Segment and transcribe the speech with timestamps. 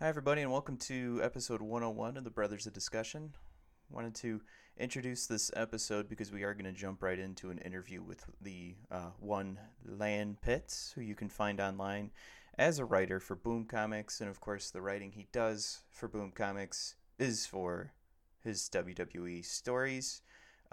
[0.00, 3.32] Hi, everybody, and welcome to episode 101 of the Brothers of Discussion.
[3.88, 4.40] Wanted to
[4.76, 8.74] introduce this episode because we are going to jump right into an interview with the
[8.90, 12.10] uh, one Lan Pitts, who you can find online
[12.58, 16.32] as a writer for Boom Comics, and of course, the writing he does for Boom
[16.32, 17.92] Comics is for
[18.42, 20.22] his WWE stories.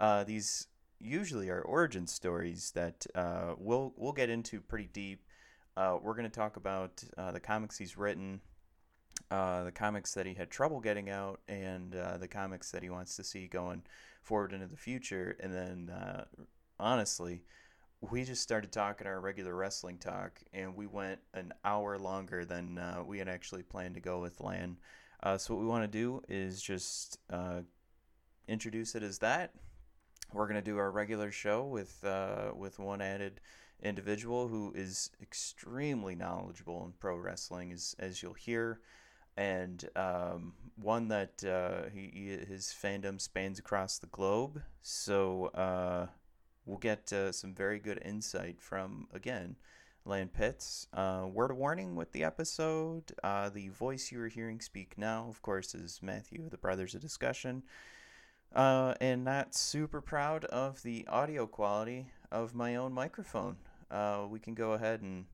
[0.00, 0.66] Uh, these
[0.98, 5.24] usually are origin stories that uh, we'll we'll get into pretty deep.
[5.76, 8.40] Uh, we're going to talk about uh, the comics he's written,
[9.32, 12.90] uh, the comics that he had trouble getting out, and uh, the comics that he
[12.90, 13.82] wants to see going
[14.20, 15.38] forward into the future.
[15.40, 16.24] And then, uh,
[16.78, 17.42] honestly,
[18.02, 22.76] we just started talking our regular wrestling talk, and we went an hour longer than
[22.76, 24.76] uh, we had actually planned to go with Lan.
[25.22, 27.18] Uh, so what we want to do is just
[28.48, 29.54] introduce it as that.
[30.34, 32.04] We're gonna do our regular show with
[32.54, 33.40] with one added
[33.82, 38.80] individual who is extremely knowledgeable in pro wrestling, as as you'll hear,
[39.36, 44.62] and um, one that uh, he, he his fandom spans across the globe.
[44.82, 46.06] So uh,
[46.66, 49.56] we'll get uh, some very good insight from again.
[50.04, 50.88] Lan Pitts.
[50.92, 53.12] Uh, word of warning with the episode.
[53.22, 57.00] Uh, the voice you are hearing speak now, of course, is Matthew, the Brothers of
[57.00, 57.62] Discussion.
[58.52, 63.56] Uh, and not super proud of the audio quality of my own microphone.
[64.28, 65.26] We can go ahead and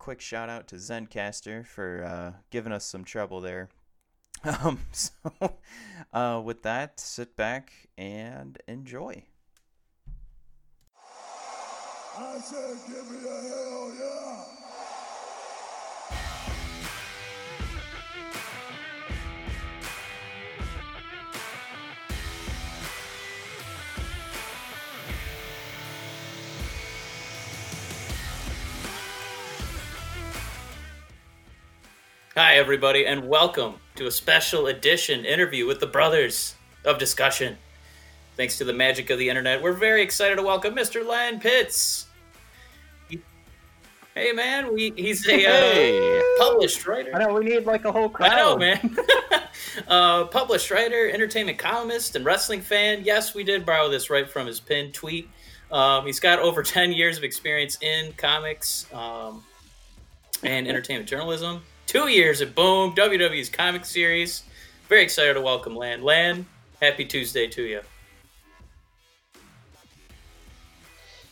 [0.00, 3.68] quick shout out to Zencastr for uh, giving us some trouble there.
[4.42, 5.12] Um, so,
[6.14, 9.24] uh, with that, sit back and enjoy.
[12.16, 14.59] I said, give me a hell yeah.
[32.42, 36.54] Hi, everybody, and welcome to a special edition interview with the Brothers
[36.86, 37.58] of Discussion.
[38.38, 41.06] Thanks to the magic of the internet, we're very excited to welcome Mr.
[41.06, 42.06] Lan Pitts.
[44.14, 47.14] Hey, man, we, he's a uh, published writer.
[47.14, 48.32] I know we need like a whole crowd.
[48.32, 48.96] I know, man.
[49.88, 53.02] uh, published writer, entertainment columnist, and wrestling fan.
[53.04, 55.28] Yes, we did borrow this right from his pinned tweet.
[55.70, 59.44] Um, he's got over 10 years of experience in comics um,
[60.42, 61.60] and entertainment journalism.
[61.90, 64.44] Two years at Boom, WWE's comic series.
[64.88, 66.04] Very excited to welcome Lan.
[66.04, 66.46] Lan,
[66.80, 67.80] happy Tuesday to you.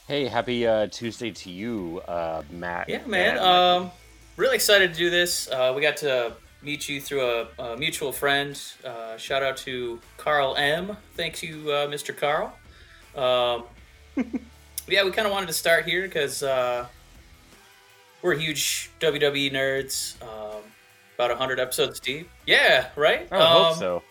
[0.09, 2.89] Hey, happy uh, Tuesday to you, uh, Matt.
[2.89, 3.37] Yeah, man.
[3.37, 3.39] Matt.
[3.39, 3.93] Um,
[4.37, 5.49] really excited to do this.
[5.49, 8.61] Uh, we got to meet you through a, a mutual friend.
[8.85, 10.97] Uh, shout out to Carl M.
[11.15, 12.17] Thank you, uh, Mr.
[12.17, 12.53] Carl.
[13.15, 13.63] Um,
[14.89, 16.89] yeah, we kind of wanted to start here because uh,
[18.23, 20.21] we're huge WWE nerds.
[20.23, 20.63] Um,
[21.15, 22.31] about hundred episodes deep.
[22.47, 23.27] Yeah, right.
[23.33, 24.03] I would hope Um, so.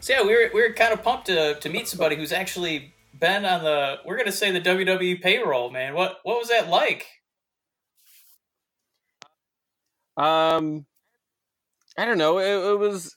[0.00, 2.92] So yeah, we were we were kind of pumped to to meet somebody who's actually
[3.18, 5.94] been on the we're gonna say the WWE payroll, man.
[5.94, 7.06] What what was that like?
[10.16, 10.86] Um,
[11.96, 12.38] I don't know.
[12.38, 13.16] It, it was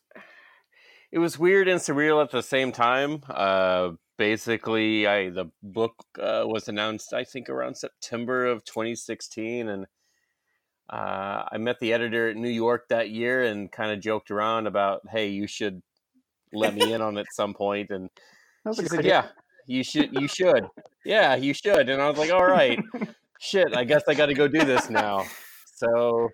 [1.11, 3.21] it was weird and surreal at the same time.
[3.29, 9.85] Uh, basically, I the book uh, was announced, I think, around September of 2016, and
[10.89, 14.67] uh, I met the editor at New York that year and kind of joked around
[14.67, 15.81] about, "Hey, you should
[16.53, 18.09] let me in on it at some point." And
[18.63, 19.05] That was a she said.
[19.05, 19.27] "Yeah,
[19.67, 20.13] you should.
[20.13, 20.67] You should.
[21.03, 22.79] Yeah, you should." And I was like, "All right."
[23.39, 25.25] shit, I guess I got to go do this now.
[25.65, 26.29] So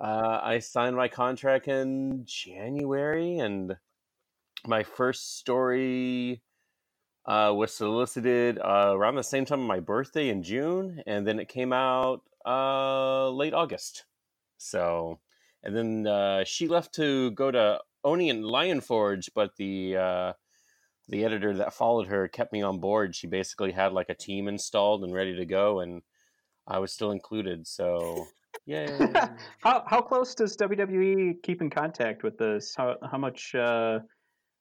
[0.00, 3.76] uh, I signed my contract in January, and
[4.66, 6.42] my first story
[7.26, 11.38] uh, was solicited uh, around the same time of my birthday in June, and then
[11.38, 14.04] it came out uh, late August.
[14.58, 15.20] So,
[15.62, 20.32] and then uh, she left to go to Oni and Lion Forge, but the uh,
[21.08, 23.14] the editor that followed her kept me on board.
[23.14, 26.02] She basically had like a team installed and ready to go, and
[26.66, 27.66] I was still included.
[27.66, 28.26] So,
[28.66, 28.96] yay!
[29.60, 32.74] how how close does WWE keep in contact with this?
[32.76, 33.54] How how much?
[33.54, 34.00] Uh,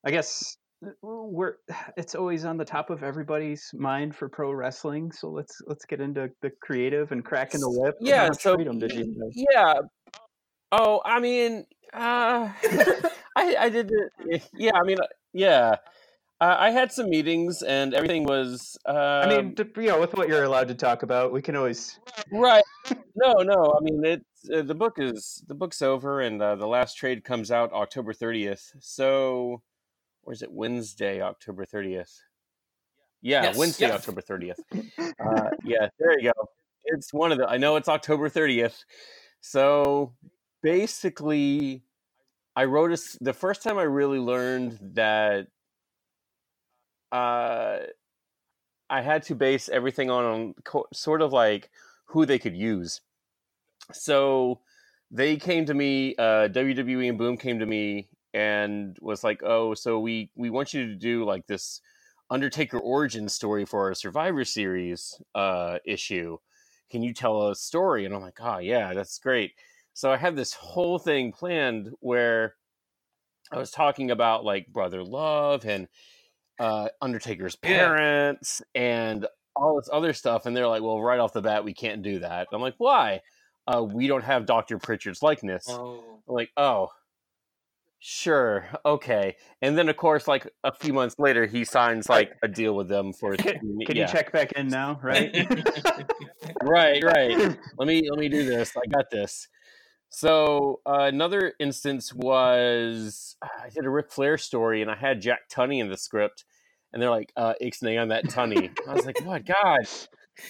[0.03, 0.57] I guess
[1.01, 1.55] we're
[1.97, 5.11] it's always on the top of everybody's mind for pro wrestling.
[5.11, 7.95] So let's let's get into the creative and cracking the whip.
[8.01, 8.31] Yeah.
[8.31, 9.31] So, freedom did you?
[9.33, 9.75] yeah.
[10.71, 12.49] Oh, I mean, uh,
[13.35, 14.49] I I did it.
[14.53, 15.75] Yeah, I mean, uh, yeah.
[16.41, 18.77] Uh, I had some meetings and everything was.
[18.85, 21.55] Uh, I mean, d- you know, with what you're allowed to talk about, we can
[21.55, 21.97] always.
[22.31, 22.63] right
[23.15, 26.67] no no i mean it's uh, the book is the book's over and uh, the
[26.67, 29.61] last trade comes out october 30th so
[30.25, 32.11] or is it wednesday october 30th
[33.21, 33.95] yeah Yes, wednesday yeah.
[33.95, 34.59] october 30th
[34.99, 36.49] uh, yeah there you go
[36.85, 38.83] it's one of the i know it's october 30th
[39.41, 40.13] so
[40.61, 41.83] basically
[42.55, 45.47] I wrote a the first time I really learned that
[47.11, 47.79] uh,
[48.89, 51.69] I had to base everything on, on co- sort of like
[52.05, 53.01] who they could use.
[53.91, 54.61] So
[55.11, 59.73] they came to me, uh, WWE and Boom came to me and was like, "Oh,
[59.73, 61.81] so we we want you to do like this
[62.29, 66.37] Undertaker origin story for our Survivor Series uh, issue.
[66.91, 69.53] Can you tell a story?" And I'm like, "Oh yeah, that's great."
[69.93, 72.55] So I had this whole thing planned where
[73.53, 75.87] I was talking about like brother love and
[76.59, 81.41] uh, Undertaker's parents and all this other stuff, and they're like, "Well, right off the
[81.41, 83.21] bat, we can't do that." I'm like, "Why?"
[83.65, 85.67] Uh, we don't have Doctor Prichard's likeness.
[85.69, 86.19] Oh.
[86.27, 86.89] I'm like, "Oh,
[87.99, 92.47] sure, okay." And then, of course, like a few months later, he signs like a
[92.47, 93.35] deal with them for.
[93.37, 94.01] Can, yeah.
[94.01, 94.99] you check back in now?
[95.03, 95.33] Right.
[96.63, 99.47] right right let me let me do this i got this
[100.09, 105.49] so uh, another instance was i did a Ric flair story and i had jack
[105.49, 106.45] tunney in the script
[106.93, 109.81] and they're like uh ixnay on that tunney i was like what god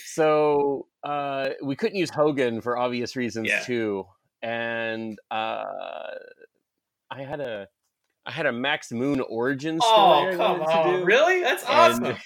[0.05, 3.63] so uh we couldn't use hogan for obvious reasons Yeah.
[3.63, 4.05] too
[4.41, 5.63] and uh
[7.11, 7.67] i had a
[8.25, 11.03] i had a max moon origin story Oh, come on.
[11.05, 11.41] Really?
[11.41, 12.17] That's And- awesome.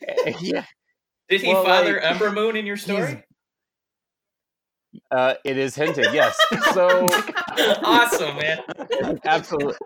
[0.40, 0.64] yeah
[1.28, 3.22] Did he well, father like, Ember Moon in your story?
[5.12, 6.36] uh it is hinted yes
[6.74, 7.06] so
[7.84, 8.58] awesome, man.
[9.24, 9.76] absolutely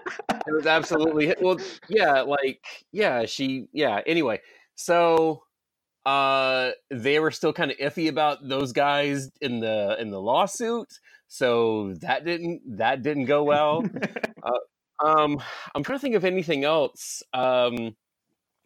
[0.47, 4.41] it was absolutely well yeah like yeah she yeah anyway
[4.77, 5.43] so
[6.07, 10.89] uh they were still kind of iffy about those guys in the in the lawsuit
[11.35, 13.83] so that didn't that didn't go well
[15.05, 15.43] um
[15.75, 17.97] i'm trying to think of anything else um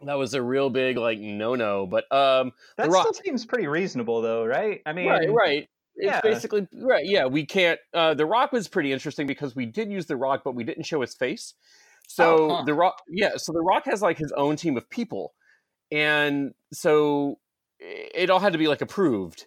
[0.05, 3.07] that was a real big like no no but um that The Rock.
[3.09, 4.81] still seems pretty reasonable, though, right?
[4.87, 6.21] I mean, right right it's yeah.
[6.21, 10.05] basically right yeah we can't uh the rock was pretty interesting because we did use
[10.07, 11.55] the rock but we didn't show his face
[12.07, 12.63] so Oh, huh.
[12.65, 15.33] the rock yeah so the rock has like his own team of people
[15.91, 17.39] and so
[17.81, 19.47] it all had to be like approved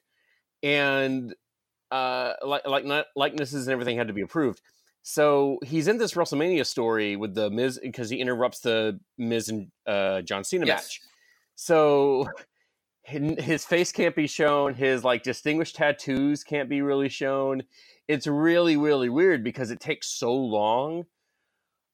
[0.63, 1.33] and
[1.91, 4.61] uh like like not likenesses and everything had to be approved
[5.03, 9.71] so he's in this WrestleMania story with the Miz because he interrupts the Miz and
[9.87, 10.83] uh, John Cena Yes.
[10.83, 11.01] match.
[11.55, 12.29] So
[13.03, 14.75] his face can't be shown.
[14.75, 17.63] His like distinguished tattoos can't be really shown.
[18.07, 21.05] It's really really weird because it takes so long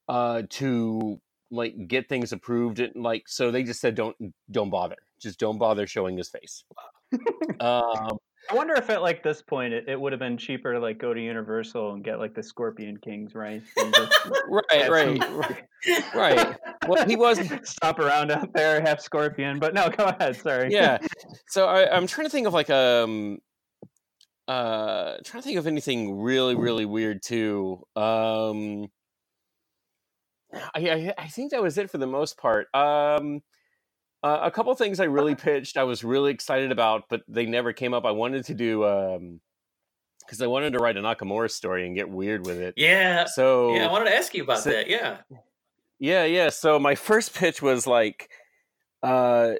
[0.09, 2.79] uh, to like get things approved.
[2.79, 4.15] And like so they just said don't
[4.51, 4.97] don't bother.
[5.19, 6.65] Just don't bother showing his face.
[7.61, 8.17] um,
[8.49, 10.97] I wonder if at like this point it, it would have been cheaper to like
[10.97, 13.61] go to Universal and get like the Scorpion Kings, right?
[14.47, 15.67] Right, right,
[16.15, 16.57] right.
[16.87, 20.35] Well, he was Stop around out there, have Scorpion, but no, go ahead.
[20.37, 20.71] Sorry.
[20.71, 20.97] yeah.
[21.49, 23.39] So I, I'm trying to think of like um
[24.47, 27.83] uh trying to think of anything really really weird too.
[27.95, 28.87] Um
[30.53, 32.67] I, I I think that was it for the most part.
[32.73, 33.41] Um
[34.23, 37.73] uh, a couple things I really pitched I was really excited about, but they never
[37.73, 38.05] came up.
[38.05, 39.39] I wanted to do um
[40.21, 42.73] because I wanted to write a Nakamura story and get weird with it.
[42.75, 43.25] Yeah.
[43.25, 44.87] So Yeah, I wanted to ask you about so- that.
[44.89, 45.17] Yeah.
[45.99, 46.49] yeah, yeah.
[46.49, 48.29] So my first pitch was like,
[49.03, 49.53] uh,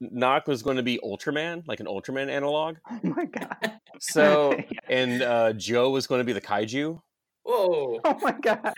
[0.00, 2.76] Knock was going to be Ultraman, like an Ultraman analog.
[2.88, 3.72] Oh my god.
[3.98, 4.78] So, Yeah.
[4.88, 7.00] and uh, Joe was going to be the kaiju.
[7.42, 8.00] Whoa.
[8.04, 8.72] Oh my god.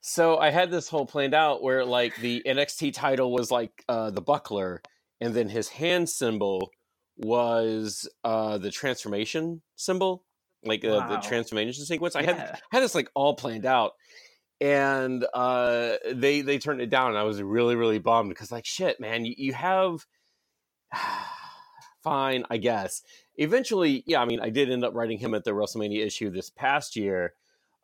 [0.00, 4.10] So I had this whole planned out where like the NXT title was like uh,
[4.10, 4.82] the buckler,
[5.20, 6.70] and then his hand symbol
[7.16, 10.24] was uh, the transformation symbol,
[10.64, 12.16] like uh, the transformation sequence.
[12.16, 12.56] I had Yeah.
[12.72, 13.92] had this like all planned out
[14.60, 18.66] and uh they they turned it down and i was really really bummed because like
[18.66, 20.06] shit man you, you have
[22.04, 23.02] fine i guess
[23.36, 26.50] eventually yeah i mean i did end up writing him at the wrestlemania issue this
[26.50, 27.34] past year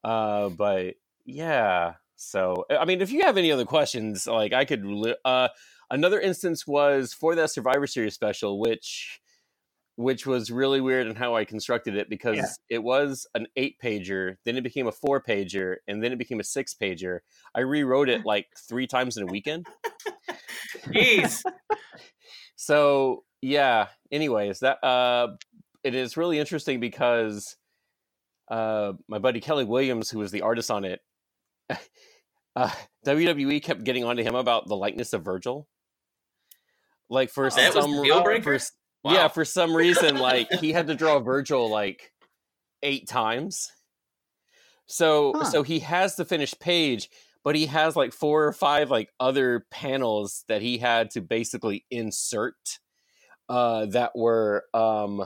[0.04, 0.94] uh but
[1.24, 4.84] yeah so i mean if you have any other questions like i could
[5.24, 5.48] uh
[5.90, 9.20] another instance was for that survivor series special which
[9.98, 12.44] which was really weird in how I constructed it because Yeah.
[12.68, 16.38] it was an eight pager, then it became a four pager, and then it became
[16.38, 17.20] a six pager.
[17.54, 19.66] I rewrote it like three times in a weekend.
[20.88, 21.42] Jeez.
[22.56, 23.88] So yeah.
[24.10, 25.28] Anyways, that uh,
[25.84, 27.56] it is really interesting because
[28.50, 31.00] uh, my buddy Kelly Williams, who was the artist on it,
[32.56, 32.70] uh,
[33.04, 35.68] WWE kept getting onto him about the likeness of Virgil.
[37.08, 38.58] Like for That some deal for
[39.04, 39.12] Wow.
[39.12, 42.12] yeah, for some reason, like he had to draw Virgil like
[42.82, 43.70] eight times.
[44.86, 45.44] So Huh.
[45.44, 47.08] so he has the finished page,
[47.44, 51.84] but he has like four or five like other panels that he had to basically
[51.90, 52.80] insert
[53.48, 55.24] uh that were um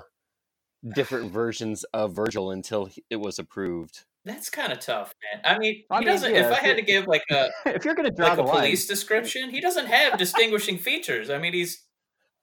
[0.94, 4.04] different versions of Virgil until it was approved.
[4.24, 5.42] That's kind of tough, man.
[5.44, 6.34] I mean, I he mean, doesn't.
[6.34, 8.56] yeah, if I had to give like a if you're gonna draw like a line,
[8.58, 11.30] police description, he doesn't have distinguishing features.
[11.30, 11.84] I mean, he's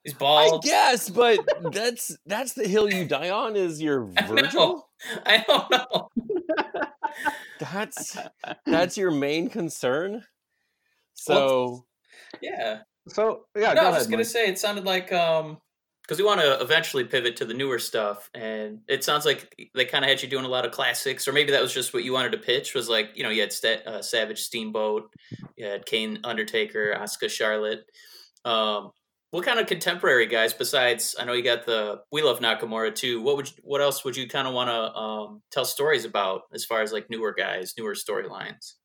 [0.04, 0.64] he's bald.
[0.66, 1.40] I guess, but
[1.72, 4.36] that's that's the hill you die on is your I know.
[4.36, 4.90] Virgil.
[5.26, 6.08] I don't know.
[7.60, 8.18] That's
[8.66, 10.24] that's your main concern.
[11.16, 11.86] So
[12.42, 12.80] Yeah.
[13.08, 14.00] so yeah, no, go I was ahead.
[14.00, 15.58] just gonna say it sounded like um
[16.08, 19.84] because we want to eventually pivot to the newer stuff, and it sounds like they
[19.84, 22.06] kind of had you doing a lot of classics, or maybe that was just what
[22.06, 22.74] you wanted to pitch.
[22.74, 25.12] Was like you know you had Sta uh, Savage Steamboat,
[25.58, 27.84] you had Kane Undertaker, Asuka Charlotte.
[28.46, 28.92] Um,
[29.32, 31.16] what kind of contemporary guys besides?
[31.20, 33.22] I know you got the We Love Nakamura too.
[33.22, 36.44] What would you, what else would you kind of want to um, tell stories about
[36.54, 38.76] as far as like newer guys, newer storylines?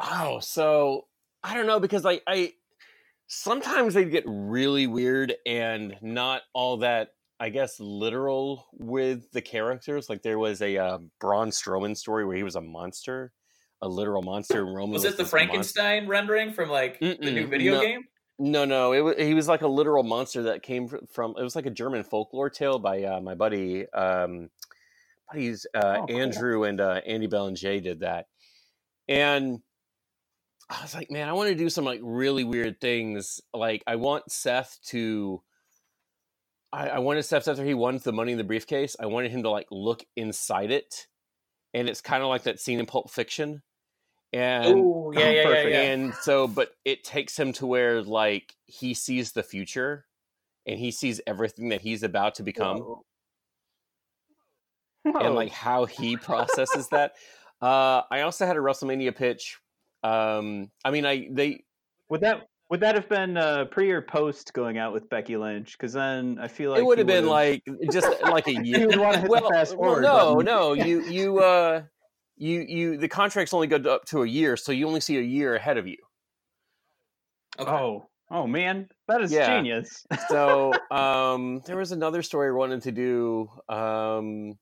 [0.00, 1.02] Oh, so
[1.42, 2.54] I don't know because I, I
[3.26, 10.08] sometimes they get really weird and not all that I guess literal with the characters.
[10.08, 13.32] Like there was a uh, Braun Strowman story where he was a monster,
[13.82, 14.64] a literal monster.
[14.64, 17.80] And Roman Was it the this monster- Frankenstein rendering from like the new video no.
[17.80, 18.02] game?
[18.38, 21.34] No, no, it was, he was like a literal monster that came from.
[21.38, 24.50] It was like a German folklore tale by uh, my buddy, um,
[25.30, 26.20] buddies uh, Oh, cool.
[26.20, 28.26] Andrew and uh, Andy Bellinger did that,
[29.06, 29.60] and
[30.70, 33.40] I was like, man, I want to do some like really weird things.
[33.52, 35.42] Like, I want Seth to.
[36.72, 38.96] I, I wanted Seth after he won the money in the briefcase.
[38.98, 41.06] I wanted him to like look inside it,
[41.72, 43.62] and it's kind of like that scene in Pulp Fiction,
[44.34, 45.82] and Oh yeah, yeah, yeah, yeah.
[45.82, 50.06] and so but it takes him to where like he sees the future
[50.66, 53.04] and he sees everything that he's about to become Whoa.
[55.04, 57.12] and like how he processes that
[57.62, 59.58] uh i also had a wrestlemania pitch
[60.04, 61.64] um i mean i they
[62.08, 65.72] would that would that have been uh, pre or post going out with Becky Lynch?
[65.72, 68.98] Because then I feel like it would have been like just like a year would
[68.98, 70.44] wanna hit the well, fast well no button.
[70.46, 71.82] no you you uh
[72.36, 75.22] you you the contracts only go up to a year so you only see a
[75.22, 75.98] year ahead of you
[77.60, 77.70] Okay.
[77.70, 79.56] oh oh man, that is Yeah.
[79.58, 80.04] genius.
[80.28, 84.58] so um there was another story i wanted to do um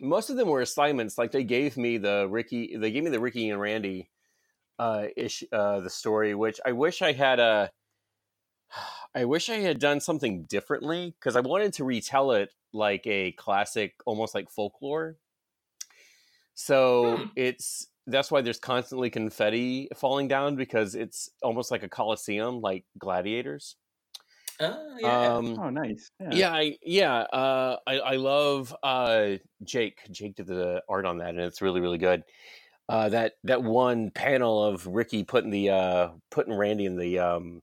[0.00, 3.20] most of them were assignments like they gave me the ricky they gave me the
[3.20, 4.08] ricky and randy
[4.80, 7.70] uh ish uh the story which i wish i had a
[9.14, 13.32] i wish i had done something differently because i wanted to retell it like a
[13.32, 15.16] classic almost like folklore
[16.54, 17.24] so Hmm.
[17.36, 22.84] it's that's why there's constantly confetti falling down because it's almost like a coliseum like
[22.98, 23.76] gladiators
[24.62, 25.36] Oh, yeah.
[25.36, 26.10] um oh nice.
[26.20, 26.30] Yeah.
[26.32, 30.00] yeah, I yeah, uh, I I love uh, Jake.
[30.10, 32.24] Jake did the art on that, and it's really really good.
[32.90, 37.62] Uh, that that one panel of Ricky putting the uh, putting Randy in the um,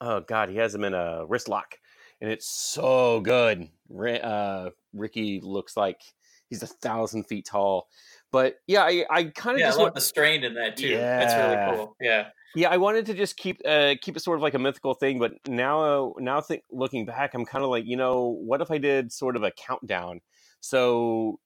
[0.00, 1.74] oh god, he has him in a wrist lock,
[2.22, 3.68] and it's so good.
[3.94, 6.00] Uh, Ricky looks like
[6.48, 7.88] he's a thousand feet tall,
[8.32, 10.78] but yeah, I I kind of yeah, I just love want, the strain in that
[10.78, 10.96] too.
[10.96, 11.96] That's really cool.
[12.00, 12.28] Yeah.
[12.54, 15.18] yeah, I wanted to just keep uh, keep it sort of like a mythical thing,
[15.18, 18.70] but now uh, now think looking back, I'm kind of like, you know, what if
[18.70, 20.22] I did sort of a countdown?
[20.60, 21.38] So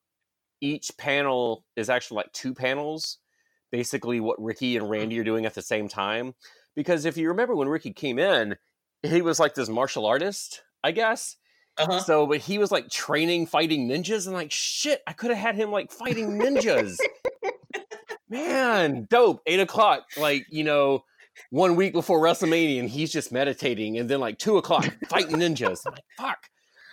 [0.62, 3.18] each panel is actually like two panels,
[3.70, 6.34] basically what Ricky and Randy are doing at the same time.
[6.74, 8.56] Because if you remember when Ricky came in,
[9.02, 11.36] he was like this martial artist, I guess.
[11.76, 12.00] Uh-huh.
[12.00, 15.56] So, but he was like training fighting ninjas, and like shit, I could have had
[15.56, 16.98] him like fighting ninjas.
[18.28, 19.42] Man, dope.
[19.46, 21.04] Eight o'clock, like you know,
[21.50, 25.80] one week before WrestleMania, and he's just meditating, and then like two o'clock, fighting ninjas.
[25.86, 26.38] I'm like, fuck.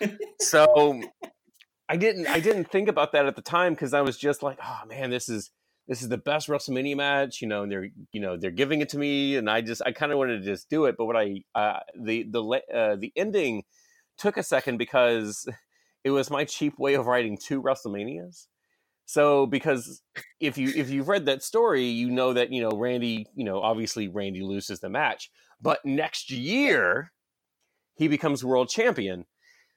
[0.40, 1.02] So,
[1.90, 4.58] I didn't, I didn't think about that at the time because I was just like,
[4.64, 5.50] oh man, this is
[5.88, 8.90] this is the best WrestleMania match, you know, and they're you know they're giving it
[8.90, 11.16] to me, and I just I kind of wanted to just do it, but what
[11.16, 12.42] I uh, the the
[12.72, 13.64] uh, the ending
[14.18, 15.48] took a second because
[16.04, 18.46] it was my cheap way of writing two WrestleManias.
[19.04, 20.00] So because
[20.38, 23.60] if you if you've read that story, you know that you know Randy, you know
[23.60, 25.28] obviously Randy loses the match,
[25.60, 27.10] but next year
[27.96, 29.24] he becomes world champion.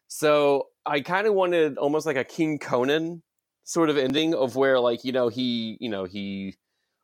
[0.07, 3.23] So I kind of wanted almost like a King Conan
[3.63, 6.57] sort of ending of where like you know he you know he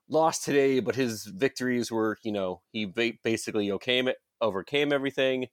[0.09, 4.09] lost today, but his victories were you know he ba- basically overcame
[4.41, 5.48] overcame everything,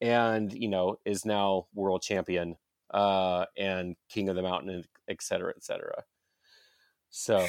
[0.00, 2.56] and you know is now world champion
[2.92, 6.04] uh, and king of the mountain, et cetera, et cetera.
[7.10, 7.46] So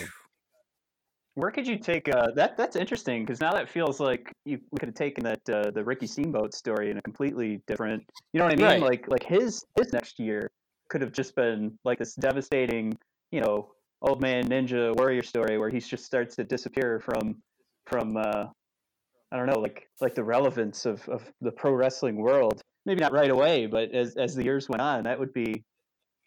[1.40, 2.58] Where could you take uh, that?
[2.58, 5.82] That's interesting because now that feels like you we could have taken that uh, the
[5.84, 8.04] Ricky Steamboat story in a completely different.
[8.34, 8.66] You know what I mean?
[8.66, 8.82] Right.
[8.82, 10.52] Like like his his next year
[10.90, 12.98] could have just been like this devastating,
[13.32, 17.42] you know, old man ninja warrior story where he just starts to disappear from
[17.88, 18.48] from uh,
[19.32, 22.62] I don't know like like the relevance of, of the pro wrestling world.
[22.86, 25.64] Maybe not right away, but as as the years went on, that would be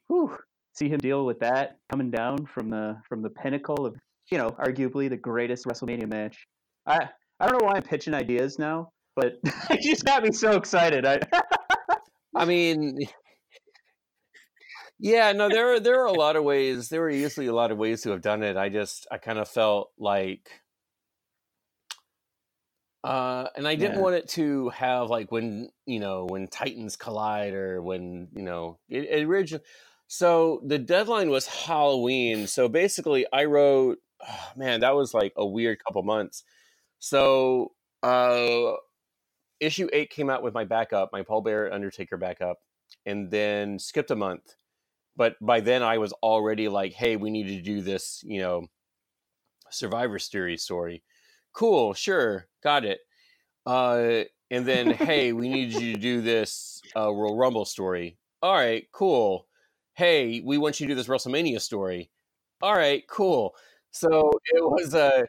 [0.07, 0.38] whew,
[0.73, 3.95] see him deal with that coming down from the from the pinnacle of
[4.31, 6.47] you know arguably the greatest WrestleMania match.
[6.87, 7.09] I
[7.41, 9.35] I don't know why I'm pitching ideas now, but
[9.71, 11.05] it just got me so excited.
[11.07, 11.21] I
[12.35, 12.99] I mean,
[14.99, 16.88] yeah, no, there are there are a lot of ways.
[16.88, 18.57] There were easily a lot of ways to have done it.
[18.57, 20.49] I just I kind of felt like,
[23.05, 24.00] uh, and I didn't Yeah.
[24.00, 28.79] want it to have like when you know when Titans collide or when you know
[28.88, 29.64] it, it originally.
[30.07, 32.47] So the deadline was Halloween.
[32.47, 33.99] So basically, I wrote.
[34.29, 36.45] Oh, man, that was like a weird couple months.
[36.99, 38.73] So uh,
[39.61, 42.59] issue eight came out with my backup, my Paul Bearer Undertaker backup,
[43.05, 44.55] and then skipped a month.
[45.17, 48.69] But by then I was already like, hey, we need to do this, you know,
[49.71, 51.02] Survivor Series story.
[51.52, 53.00] Cool, sure, got it.
[53.67, 58.19] Uh, and then, hey, we need you to do this uh, Royal Rumble story.
[58.43, 59.47] All right, cool.
[59.95, 62.11] Hey, we want you to do this WrestleMania story.
[62.62, 63.55] All right, cool.
[63.92, 65.26] So it was a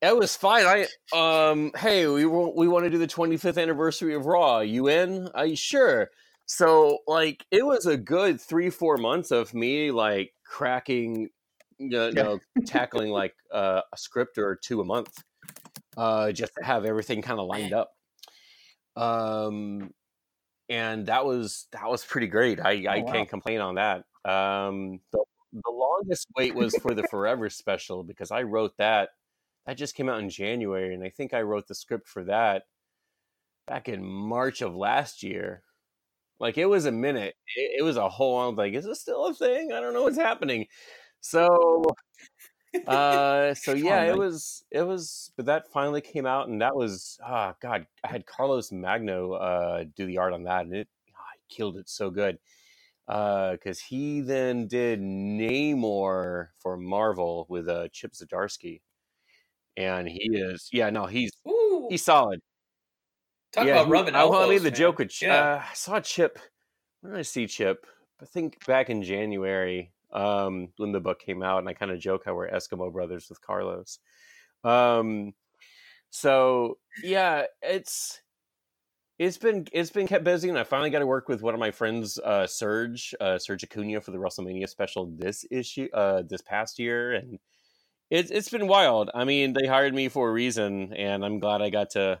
[0.00, 0.64] it was fine.
[0.66, 4.60] I um, hey, we we want to do the 25th anniversary of Raw.
[4.60, 5.28] You in?
[5.34, 6.10] I sure.
[6.46, 11.28] So like, it was a good three four months of me like cracking,
[11.78, 12.36] you know, Yeah.
[12.66, 15.22] tackling like uh, a script or two a month,
[15.96, 17.90] uh, just to have everything kind of lined up.
[18.96, 19.92] Um,
[20.68, 22.60] and that was that was pretty great.
[22.60, 23.12] I I Oh, wow.
[23.12, 24.04] can't complain on that.
[24.24, 25.24] Um, the
[25.64, 29.10] the longest wait was for the Forever special because I wrote that.
[29.66, 32.62] That just came out in January, and I think I wrote the script for that
[33.66, 35.62] back in March of last year.
[36.40, 37.34] Like it was a minute.
[37.56, 38.40] It, it was a whole.
[38.40, 39.72] I'm like, is this still a thing?
[39.72, 40.66] I don't know what's happening.
[41.20, 41.84] So,
[42.86, 44.64] uh, so yeah, it was.
[44.70, 45.32] It was.
[45.36, 47.18] But that finally came out, and that was.
[47.24, 51.54] Ah, God, I had Carlos Magno uh, do the art on that, and it he
[51.54, 52.38] killed it so good.
[53.08, 58.82] Because he then did Namor for Marvel with uh, Chip Zdarsky,
[59.78, 60.68] and he is.
[60.72, 62.40] Yeah, no, he's Ooh, he's solid.
[63.52, 64.78] talk yeah, about he- rubbing I, well, I made the man.
[64.78, 65.54] joke with Yeah.
[65.54, 66.38] uh, I saw Chip.
[67.00, 67.86] When did I see Chip?
[68.20, 72.00] I think back in January um, when the book came out, and I kind of
[72.00, 74.00] joke how we're Eskimo brothers with Carlos.
[74.64, 75.32] Um,
[76.10, 78.20] so yeah, it's
[79.18, 81.60] it's been it's been kept busy, and I finally got to work with one of
[81.60, 86.42] my friends, uh, Serge uh, Serge Acuna, for the WrestleMania special this issue uh, this
[86.42, 87.38] past year, and
[88.10, 89.10] it's it's been wild.
[89.14, 92.20] I mean, they hired me for a reason, and I'm glad I got to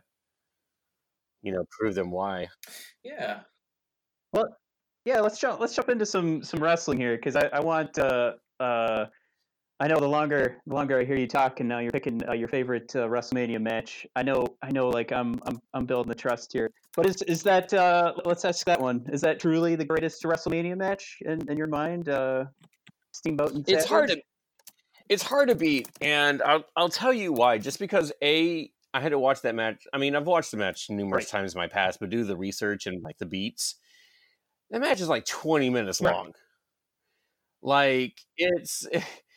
[1.42, 2.48] you know prove them why.
[3.04, 3.40] yeah.
[4.32, 4.48] Well,
[5.04, 5.60] yeah, let's jump.
[5.60, 7.98] Let's jump into some some wrestling here because I, I want.
[7.98, 9.06] Uh, uh,
[9.80, 12.32] I know the longer the longer I hear you talk, and now you're picking uh,
[12.32, 14.06] your favorite uh, WrestleMania match.
[14.16, 14.44] I know.
[14.62, 14.88] I know.
[14.88, 16.70] Like I'm I'm I'm building the trust here.
[16.96, 17.72] But is is that?
[17.72, 19.06] Uh, let's ask that one.
[19.12, 22.08] Is that truly the greatest WrestleMania match in, in your mind?
[22.08, 22.46] Uh,
[23.12, 24.20] Steamboat and it's hard to
[25.08, 29.10] it's hard to beat and I'll, I'll tell you why just because a i had
[29.10, 31.40] to watch that match i mean i've watched the match numerous Right.
[31.40, 33.76] times in my past but do the research and like the beats
[34.70, 36.14] that match is like 20 minutes Right.
[36.14, 36.32] long
[37.62, 38.86] like it's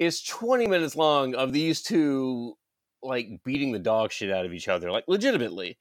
[0.00, 2.54] it's 20 minutes long of these two
[3.02, 5.78] like beating the dog shit out of each other like legitimately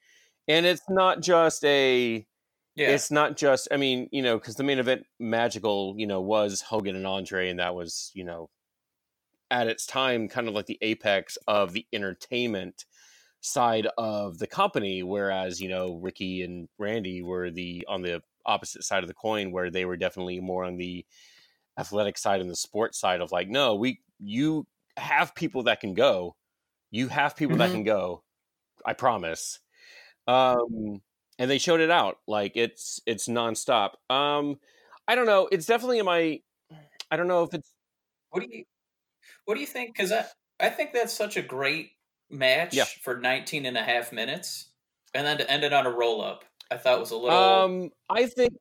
[0.48, 2.26] and it's not just a
[2.76, 2.90] Yeah.
[2.90, 6.62] it's not just i mean you know because the main event magical you know was
[6.62, 8.50] hogan and andre and that was you know
[9.50, 12.86] at its time kind of like the apex of the entertainment
[13.42, 18.84] side of the company whereas you know ricky and randy were the on the opposite
[18.84, 21.06] side of the coin where they were definitely more on the
[21.78, 25.94] athletic side and the sports side of like no we you have people that can
[25.94, 26.36] go
[26.92, 27.74] you have people that Mhm.
[27.74, 28.24] can go
[28.86, 29.60] i promise
[30.28, 31.02] um
[31.40, 34.60] and they showed it out like it's it's nonstop um
[35.08, 36.42] i don't know it's definitely in my
[37.12, 37.76] i don't know if it's
[38.30, 38.66] What do you
[39.46, 39.96] What do you think?
[39.96, 40.28] Because I
[40.60, 41.94] I think that's such a great
[42.30, 42.86] match Yeah.
[43.04, 44.74] for 19 and a half minutes,
[45.14, 47.90] and then to end it on a roll up, I thought was a little um
[48.10, 48.54] i think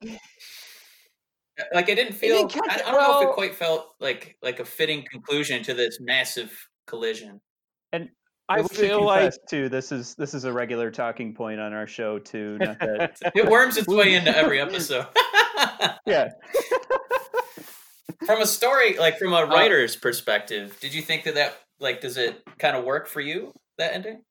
[1.75, 2.37] like it didn't it feel.
[2.49, 5.63] didn't catch- I, I don't know if it quite felt like like a fitting conclusion
[5.65, 6.53] to this massive
[6.87, 7.41] collision.
[7.93, 8.09] And
[8.49, 9.69] I we feel like confess, too.
[9.69, 12.57] This is this is a regular talking point on our show too.
[12.61, 13.17] Not that.
[13.35, 15.07] It worms its way into every episode.
[16.07, 16.29] yeah.
[18.27, 22.01] from a story, like from Uh, a writer's perspective, did you think that that like
[22.01, 24.23] does it kind of work for you that ending?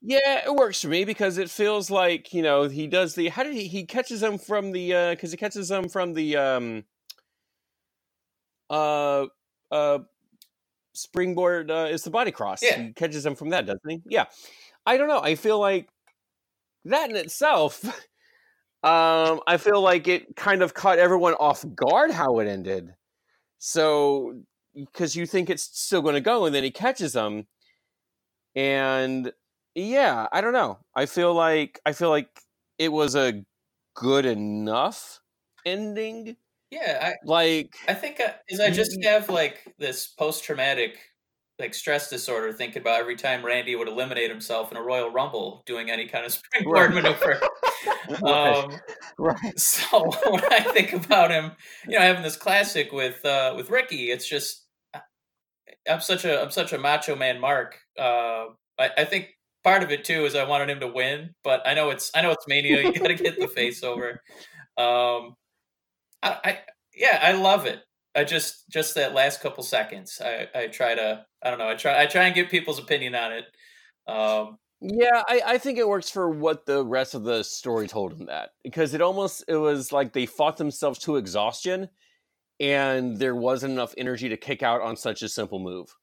[0.00, 3.42] Yeah, it works for me because it feels like you know he does the how
[3.44, 6.84] did he he catches them from the because he catches them from the um
[8.70, 9.26] uh
[9.70, 9.98] uh
[10.92, 12.62] springboard uh, is the body cross.
[12.62, 12.82] Yeah.
[12.82, 14.02] he catches them from that doesn't he?
[14.06, 14.26] Yeah.
[14.86, 15.88] I don't know I feel like
[16.84, 17.84] that in itself
[18.82, 22.94] um I feel like it kind of caught everyone off guard how it ended.
[23.58, 24.42] So
[24.74, 27.46] because you think it's still going to go, and then he catches them,
[28.54, 29.32] and
[29.74, 30.78] yeah, I don't know.
[30.94, 32.28] I feel like I feel like
[32.78, 33.44] it was a
[33.94, 35.20] good enough
[35.64, 36.36] ending.
[36.70, 40.98] Yeah, I Like I think I, is I just have like this post traumatic
[41.58, 45.62] like stress disorder thinking about every time Randy would eliminate himself in a Royal Rumble
[45.66, 47.02] doing any kind of springboard Right.
[47.04, 47.40] maneuver.
[48.26, 48.78] Um,
[49.18, 51.52] right, so when I think about him,
[51.88, 54.66] you know, having this classic with uh, with Ricky, it's just
[55.88, 57.78] I'm such a I'm such a macho man, Mark.
[57.98, 58.46] Uh,
[58.78, 59.30] I, I think
[59.64, 62.22] part of it too is I wanted him to win, but I know it's I
[62.22, 62.82] know it's mania.
[62.82, 64.22] You got to get the face over.
[64.76, 65.36] Um,
[66.22, 66.58] I, I
[66.94, 67.80] yeah, I love it.
[68.14, 70.20] I just just that last couple seconds.
[70.22, 71.68] I I try to I don't know.
[71.68, 73.44] I try I try and get people's opinion on it.
[74.06, 78.12] Um, Yeah, I, I think it works for what the rest of the story told
[78.12, 81.88] him that because it almost it was like they fought themselves to exhaustion,
[82.60, 85.94] and there wasn't enough energy to kick out on such a simple move.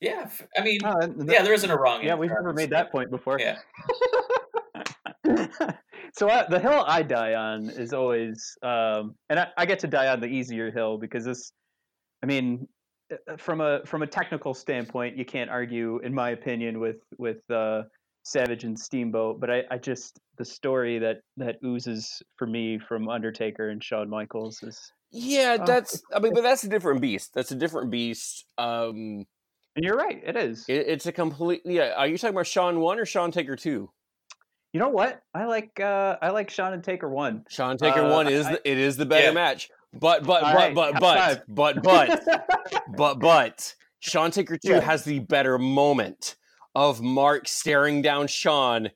[0.00, 2.02] Yeah, I mean, Oh, and yeah, there isn't a wrong.
[2.04, 3.38] yeah, we've never made that point before.
[3.40, 3.58] Yeah.
[6.14, 9.86] so I, the hill I die on is always, um, and I, I get to
[9.86, 11.52] die on the easier hill because this,
[12.22, 12.66] I mean,
[13.12, 17.38] uh, from a from a technical standpoint, you can't argue, in my opinion, with with
[17.50, 17.82] uh,
[18.24, 19.40] Savage and Steamboat.
[19.40, 24.08] But I, I just the story that that oozes for me from Undertaker and Shawn
[24.10, 24.78] Michaels is,
[25.10, 27.30] Yeah, Oh, that's I mean, but that's a different beast.
[27.34, 28.44] That's a different beast.
[28.58, 29.26] Um, and
[29.76, 30.64] you're right, it is.
[30.68, 31.62] it, it's a complete.
[31.64, 33.90] Yeah, are you talking about Shawn one or Shawn Taker two?
[34.72, 35.22] you know what?
[35.34, 37.44] I like uh, I like Shawn and Taker one.
[37.48, 39.32] Shawn Taker Uh, one is I- the, it is the better Yeah.
[39.32, 39.70] match.
[39.92, 41.42] But but but right, but but, five.
[41.48, 42.46] but but
[42.96, 44.80] but but Shawn Taker 2 Yeah.
[44.80, 46.36] has the better moment
[46.74, 48.90] of Mark staring down Shawn.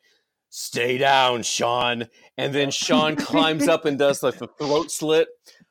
[0.51, 2.09] Stay down, Shawn.
[2.37, 5.29] And then Shawn climbs up and does like the throat slit.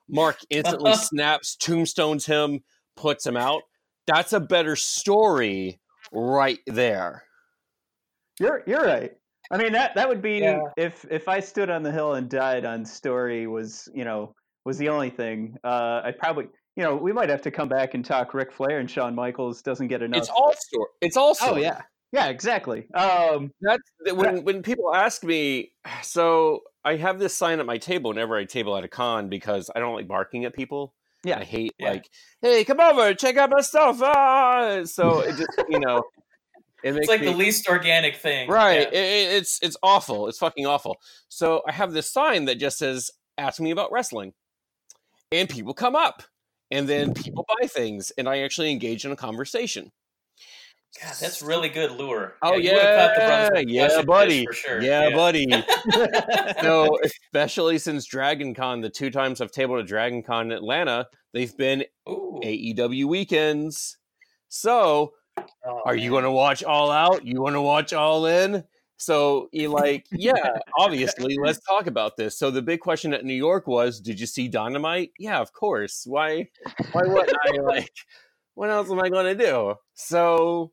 [0.09, 2.61] Mark instantly snaps, tombstones him,
[2.95, 3.61] puts him out.
[4.09, 5.79] That's a better story
[6.11, 7.23] right there.
[8.39, 9.11] You're you're right.
[9.51, 10.61] I mean that that would be Yeah.
[10.77, 14.33] if if I stood on the hill and died on story was you know
[14.65, 15.55] was the only thing.
[15.63, 18.79] Uh, I'd probably you know we might have to come back and talk Ric Flair
[18.79, 20.19] and Shawn Michaels doesn't get enough.
[20.19, 20.87] It's all story.
[21.01, 21.61] It's all oh story.
[21.63, 22.87] yeah yeah exactly.
[22.93, 25.71] Um, That's that when when people ask me.
[26.01, 29.69] So I have this sign at my table whenever I table at a con because
[29.75, 30.93] I don't like barking at people.
[31.23, 31.39] Yeah.
[31.39, 31.89] I hate Yeah.
[31.91, 32.09] like,
[32.41, 33.99] hey, come over, check out my stuff.
[34.01, 34.81] Ah!
[34.85, 36.03] So it just you know,
[36.83, 38.49] it It's like me, the least organic thing.
[38.49, 38.87] right.
[38.91, 38.99] Yeah.
[38.99, 40.27] It- it's it's awful.
[40.27, 40.97] It's fucking awful.
[41.27, 44.33] So I have this sign that just says, "Ask me about wrestling,"
[45.31, 46.23] and people come up,
[46.71, 49.91] and then people buy things, and I actually engage in a conversation.
[51.01, 52.35] God, that's really good lure.
[52.41, 54.81] Oh you would've caught the brothers yeah, yeah, buddy, sure.
[54.81, 55.47] yeah, buddy.
[56.61, 61.07] so especially since Dragon Con, the two times I've tabled at Dragon Con in Atlanta,
[61.33, 62.39] they've been Ooh.
[62.43, 63.97] AEW weekends.
[64.49, 65.13] So
[65.65, 67.25] Oh, are you going to watch All Out?
[67.25, 68.63] You want to watch All In?
[68.97, 72.37] So you like, yeah, obviously, let's talk about this.
[72.37, 75.11] So the big question at New York was, did you see Dynamite?
[75.17, 76.03] Yeah, of course.
[76.05, 76.47] Why?
[76.91, 77.57] Why wouldn't I?
[77.61, 77.93] Like,
[78.55, 79.75] what else am I going to do?
[79.93, 80.71] So.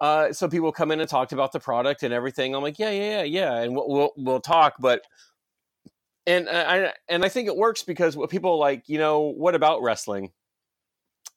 [0.00, 2.54] Uh, so people come in and talked about the product and everything.
[2.54, 4.74] I'm like, yeah, yeah, yeah, yeah, and we'll we'll, we'll talk.
[4.80, 5.02] But
[6.26, 9.54] and I and I think it works because what people are like, you know, what
[9.54, 10.32] about wrestling?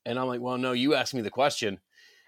[0.05, 1.79] And I'm like, well, no, you asked me the question,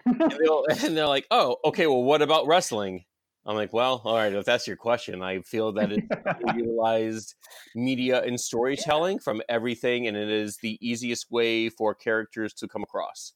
[0.04, 3.04] and, they'll, and they're like, oh, okay, well, what about wrestling?
[3.46, 6.04] I'm like, well, all right, if that's your question, I feel that it
[6.56, 7.34] utilized
[7.76, 12.82] media and storytelling from everything, and it is the easiest way for characters to come
[12.82, 13.34] across.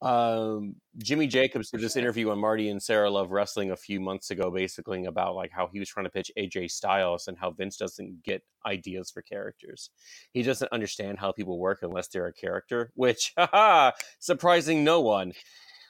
[0.00, 4.30] Um, Jimmy Jacobs did this interview on Marty and Sarah Love Wrestling a few months
[4.30, 7.76] ago, basically about like how he was trying to pitch AJ Styles and how Vince
[7.76, 9.90] doesn't get ideas for characters.
[10.32, 15.32] He doesn't understand how people work unless they're a character, which, haha, surprising no one.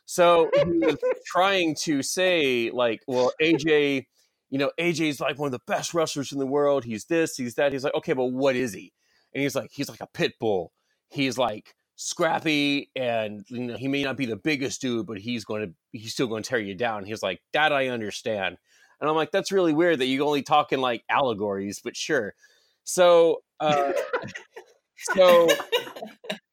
[0.05, 4.07] So he was trying to say, like, well, AJ,
[4.51, 6.85] you know, AJ's like one of the best wrestlers in the world.
[6.85, 7.73] He's this, he's that.
[7.73, 8.93] He's like, okay, but what is he?
[9.35, 10.73] And he's like, he's like a pit bull.
[11.09, 15.45] He's like scrappy, and you know, he may not be the biggest dude, but he's
[15.45, 17.05] going to, he's still going to tear you down.
[17.05, 18.57] He's like, that I understand.
[19.01, 22.35] And I'm like, that's really weird that you only talk in like allegories, but sure.
[22.85, 23.93] So, uh,
[25.15, 25.49] so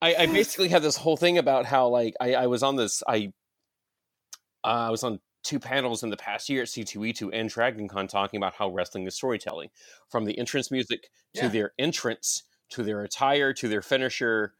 [0.01, 3.03] I, I basically had this whole thing about how like I, I was on this
[3.07, 3.31] I
[4.63, 8.07] uh, I was on two panels in the past year at C2E2 and Dragon Con
[8.07, 9.69] talking about how wrestling is storytelling,
[10.09, 11.47] from the entrance music to Yeah.
[11.49, 14.53] their entrance to their attire to their finisher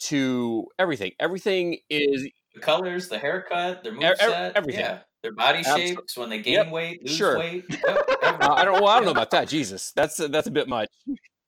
[0.00, 1.12] to everything.
[1.20, 4.80] Everything is the colors, the haircut, their moveset, everything.
[4.80, 7.38] yeah, their body shapes when they gain Yep, weight, lose sure.
[7.38, 7.64] weight.
[7.86, 9.48] Yep, uh, I don't well I don't know about that.
[9.56, 10.88] Jesus, that's that's a bit much.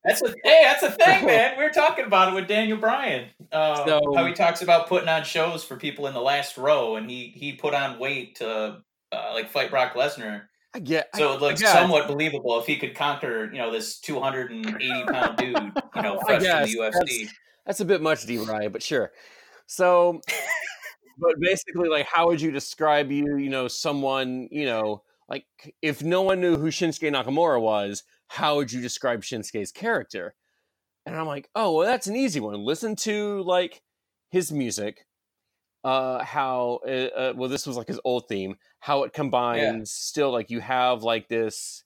[0.05, 1.57] That's a hey, that's a thing, man.
[1.59, 3.29] We were talking about it with Daniel Bryan.
[3.51, 6.97] Uh, So- how he talks about putting on shows for people in the last row,
[6.97, 10.43] and he he put on weight to uh, like fight Brock Lesnar.
[10.75, 15.05] I get So it looks somewhat believable if he could conquer, you know, this 280
[15.05, 15.55] pound dude,
[15.95, 16.91] you know, fresh from the UFC.
[16.91, 17.29] that's-
[17.67, 18.39] That's a bit much, D.
[18.39, 19.13] Ryan, but sure.
[19.67, 20.21] So,
[21.19, 23.37] but basically, like, how would you describe you?
[23.37, 25.47] You know, someone, you know, like
[25.81, 30.35] if no one knew who Shinsuke Nakamura was, how would you describe Shinsuke's character?
[31.07, 32.65] And I'm like, oh, well, that's an easy one.
[32.65, 33.83] Listen to like
[34.31, 35.07] his music,
[35.85, 40.31] uh, how, uh, uh, well, this was like his old theme, how it combines still
[40.31, 41.85] like you have like this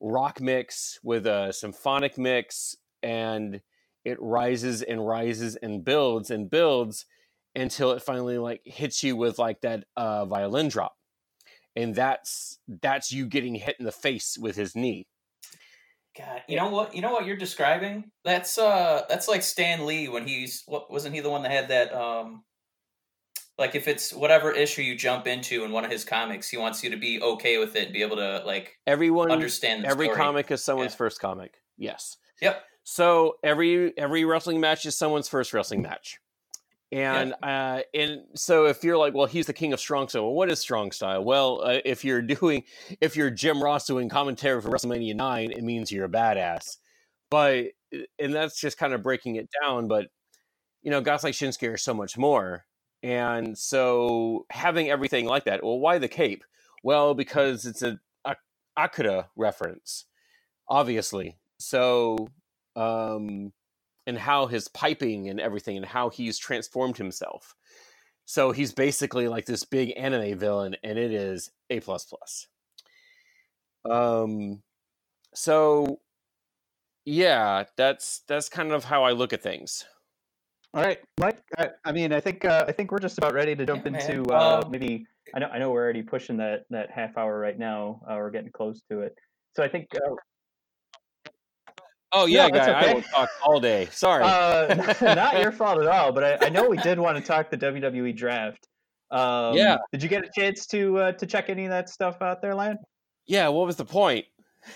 [0.00, 3.60] rock mix with a symphonic mix and
[4.04, 7.06] it rises and rises and builds and builds
[7.54, 10.96] until it finally like hits you with like that uh, violin drop
[11.76, 15.06] and that's that's you getting hit in the face with his knee
[16.18, 16.94] God, you know what?
[16.94, 18.10] You know what you're describing?
[18.24, 21.68] That's uh, that's like Stan Lee when he's what wasn't he the one that had
[21.68, 22.42] that um,
[23.56, 26.82] like if it's whatever issue you jump into in one of his comics, he wants
[26.82, 30.06] you to be okay with it and be able to like everyone understand the every
[30.06, 30.16] story.
[30.18, 30.96] comic is someone's Yeah.
[30.96, 32.64] first comic yes Yep.
[32.84, 36.18] So every every wrestling match is someone's first wrestling match.
[36.92, 40.24] And uh and so if you're like well he's the king of strong style.
[40.24, 41.22] Well, what is strong style?
[41.24, 42.64] Well uh, if you're doing
[43.00, 46.78] if you're jim ross doing commentary for wrestlemania 9 it means you're a badass.
[47.30, 47.66] But
[48.18, 50.08] and that's just kind of breaking it down but
[50.82, 52.64] you know guys like shinsuke are so much more.
[53.02, 56.44] And so having everything like that well why the cape?
[56.82, 58.34] Well because it's a, a
[58.76, 60.06] akira reference
[60.68, 61.36] obviously.
[61.58, 62.28] So
[62.76, 63.52] um
[64.06, 67.54] and how his piping and everything and how he's transformed himself
[68.24, 72.46] so he's basically like this big anime villain and it is a plus plus
[73.90, 74.62] um
[75.34, 76.00] so
[77.04, 79.84] yeah that's that's kind of how i look at things
[80.72, 81.42] All right, Mike.
[81.58, 83.92] I, I mean, I think uh, I think we're just about ready to jump Yeah,
[83.92, 85.04] into uh, Um, maybe.
[85.34, 88.00] I know I know we're already pushing that that half hour right now.
[88.08, 89.16] Uh, we're getting close to it.
[89.56, 90.14] So I think uh,
[92.12, 94.74] oh yeah No, that's guy i will talk all day sorry uh,
[95.14, 96.12] not your fault at all.
[96.12, 98.66] But I, I know we did want to talk the WWE draft.
[99.10, 99.76] Um, Yeah.
[99.92, 102.54] Did you get a chance to uh, to check any of that stuff out there,
[102.54, 102.76] Lan?
[103.26, 104.24] yeah what was the point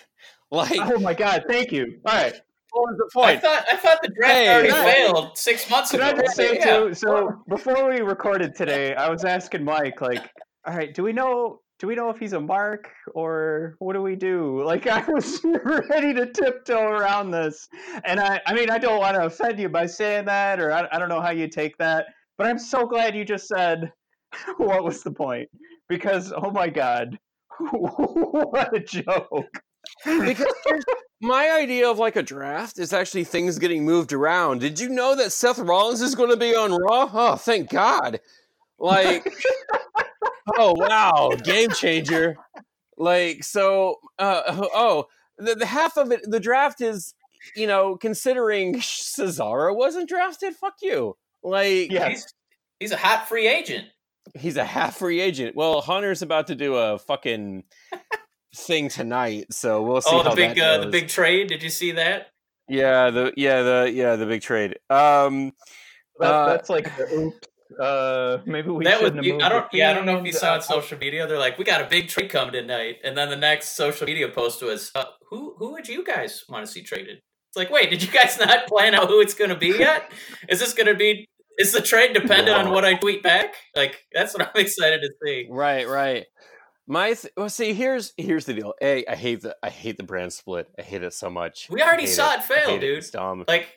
[0.50, 1.44] like Oh my God!
[1.48, 2.00] Thank you.
[2.06, 2.34] All right.
[2.70, 3.30] what was the point?
[3.30, 6.10] I thought I thought the draft Hey, already can failed six months Can ago.
[6.10, 6.78] I just say Yeah.
[6.78, 6.94] too?
[6.94, 10.30] So before we recorded today, I was asking Mike, like,
[10.66, 11.60] all right, do we know?
[11.84, 14.62] Do we know if he's a mark or what do we do?
[14.64, 17.68] Like, I was ready to tiptoe around this,
[18.06, 20.88] and I, I mean, I don't want to offend you by saying that, or I,
[20.90, 22.06] I don't know how you take that,
[22.38, 23.92] but I'm so glad you just said,
[24.56, 25.50] what was the point?
[25.86, 27.18] Because oh my god,
[27.58, 29.44] what a joke!
[30.06, 30.84] because
[31.20, 34.60] my idea of like a draft is actually things getting moved around.
[34.60, 37.10] Did you know that Seth Rollins is going to be on Raw?
[37.12, 38.20] Oh, thank God!
[38.78, 39.30] Like,
[40.56, 42.36] oh wow, game changer!
[42.96, 45.06] Like, so, uh, oh,
[45.38, 47.14] the, the half of it, the draft is,
[47.56, 50.54] you know, considering Cesaro wasn't drafted.
[50.54, 51.16] Fuck you!
[51.42, 52.10] Like, Yeah.
[52.10, 52.32] He's,
[52.78, 53.88] he's a hot free agent.
[54.38, 55.56] he's a half free agent.
[55.56, 57.64] Well, Hunter's about to do a fucking
[58.54, 60.10] thing tonight, so we'll see.
[60.12, 61.48] Oh, the how big that uh, the big trade.
[61.48, 62.28] Did you see that?
[62.68, 64.78] Yeah, the yeah the yeah the big trade.
[64.88, 65.52] Um,
[66.20, 67.48] That, Uh, that's like, the oops.
[67.80, 70.24] Uh, maybe we that was shouldn't have moved I don't yeah I don't know if
[70.26, 71.26] you saw on social media.
[71.26, 74.28] They're like, we got a big trade coming tonight, and then the next social media
[74.28, 77.18] post was, uh, who who would you guys want to see traded?
[77.48, 80.10] It's like, wait, did you guys not plan out who it's going to be yet?
[80.48, 81.26] Is this going to be?
[81.56, 83.54] Is the trade dependent on what I tweet back?
[83.76, 85.46] Like that's what I'm excited to see.
[85.50, 86.26] right, right.
[86.86, 88.74] My th- well, see, here's here's the deal.
[88.82, 90.68] A, I hate the I hate the brand split.
[90.78, 91.68] I hate it so much.
[91.70, 92.98] We already saw it I fail, hate dude.
[92.98, 93.44] It's dumb.
[93.48, 93.68] Like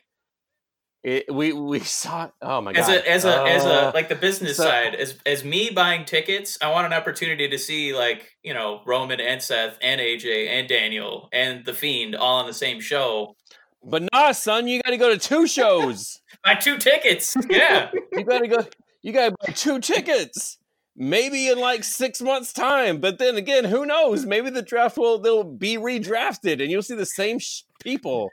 [1.07, 2.29] It, we we saw.
[2.41, 2.97] Oh my as god.
[2.97, 6.03] a as a as a Uh, like the business so- side as as me buying
[6.03, 10.25] tickets i want an opportunity to see like you know roman and seth and aj
[10.49, 13.35] and daniel and the fiend all on the same show
[13.83, 16.19] but nah, son, you got to go to two shows.
[16.43, 18.57] buy two tickets yeah you got to go.
[19.01, 20.57] You got to buy two tickets.
[20.97, 24.25] Maybe in like six months' time, but then again, who knows?
[24.25, 28.29] Maybe the draft will they'll be redrafted, and you'll see the same sh- people.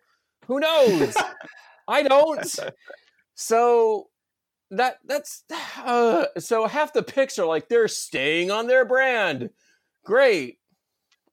[0.48, 1.14] Who knows?
[1.88, 2.54] I don't.
[3.36, 4.10] So
[4.70, 5.42] that that's
[5.84, 9.50] uh, so half the picks are like they're staying on their brand.
[10.04, 10.58] Great,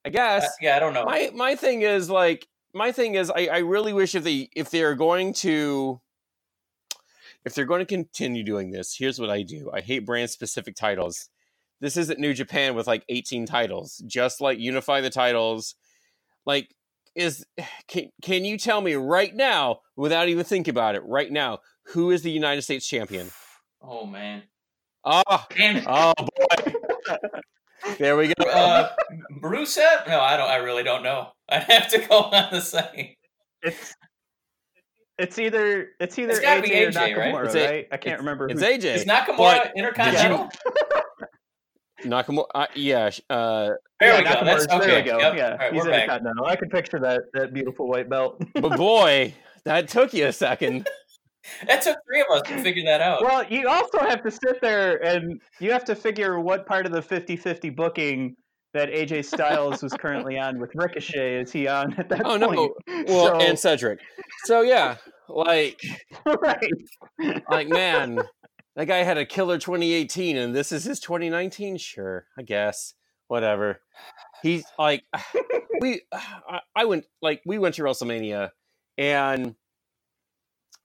[0.03, 0.45] I guess.
[0.45, 3.57] Uh, yeah i don't know my my thing is like my thing is I, I
[3.59, 5.99] really wish if they if they're going to
[7.45, 10.75] if they're going to continue doing this here's what i do i hate brand specific
[10.75, 11.29] titles
[11.79, 15.75] this isn't new japan with like 18 titles just like unify the titles
[16.45, 16.73] like
[17.15, 17.45] is
[17.87, 22.11] can can you tell me right now, without even thinking about it, right now, who
[22.11, 23.29] is the United States champion?
[23.81, 24.43] Oh man.
[25.03, 25.85] Ah, Damn it.
[25.87, 26.71] oh boy.
[27.97, 28.43] There we go.
[28.47, 28.91] Uh,
[29.41, 30.07] Rusev?
[30.07, 30.47] No, I don't.
[30.49, 31.29] I really don't know.
[31.49, 33.17] I'd have to go on the site.
[33.63, 33.95] It's
[35.17, 37.33] it's either it's either It's gotta AJ, be or AJ, right?
[37.33, 37.87] Nakamura, It's right?
[37.89, 38.47] a- I can't remember.
[38.49, 38.95] It's who- AJ.
[38.95, 40.49] Is Nakamura But Intercontinental?
[42.03, 42.45] Nakamura.
[42.55, 43.09] Uh, yeah.
[43.29, 44.45] Uh, There Yeah, we go.
[44.45, 44.87] That's okay.
[44.87, 45.19] There we go.
[45.19, 45.35] Yep.
[45.35, 46.03] Yeah, All right, he's we're back.
[46.03, 46.45] Intercontinental.
[46.45, 48.41] I can picture that that beautiful white belt.
[48.55, 49.33] but boy,
[49.65, 50.87] that took you a second.
[51.65, 53.23] That took three of us to figure that out.
[53.23, 56.91] well, you also have to sit there and you have to figure what part of
[56.91, 58.35] the 50-50 booking
[58.75, 62.43] that AJ Styles was currently on with Ricochet is he on at that point?
[62.43, 62.73] Oh no.
[63.07, 63.99] Well, So- and Cedric.
[64.45, 64.97] So yeah,
[65.29, 65.81] like
[66.43, 66.71] right.
[67.49, 68.19] like man,
[68.75, 71.77] that guy had a killer 2018, and this is his 2019.
[71.77, 72.93] Sure, I guess.
[73.27, 73.81] Whatever.
[74.43, 75.03] He's like,
[75.81, 76.01] we.
[76.13, 78.51] I, I went like we went to WrestleMania,
[78.97, 79.55] and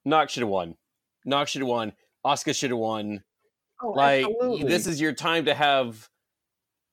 [0.04, 0.76] Knox should have won.
[1.24, 1.92] Knox should have won.
[2.24, 3.22] Oscar should have won.
[3.82, 4.68] Oh, like absolutely.
[4.68, 6.08] this is your time to have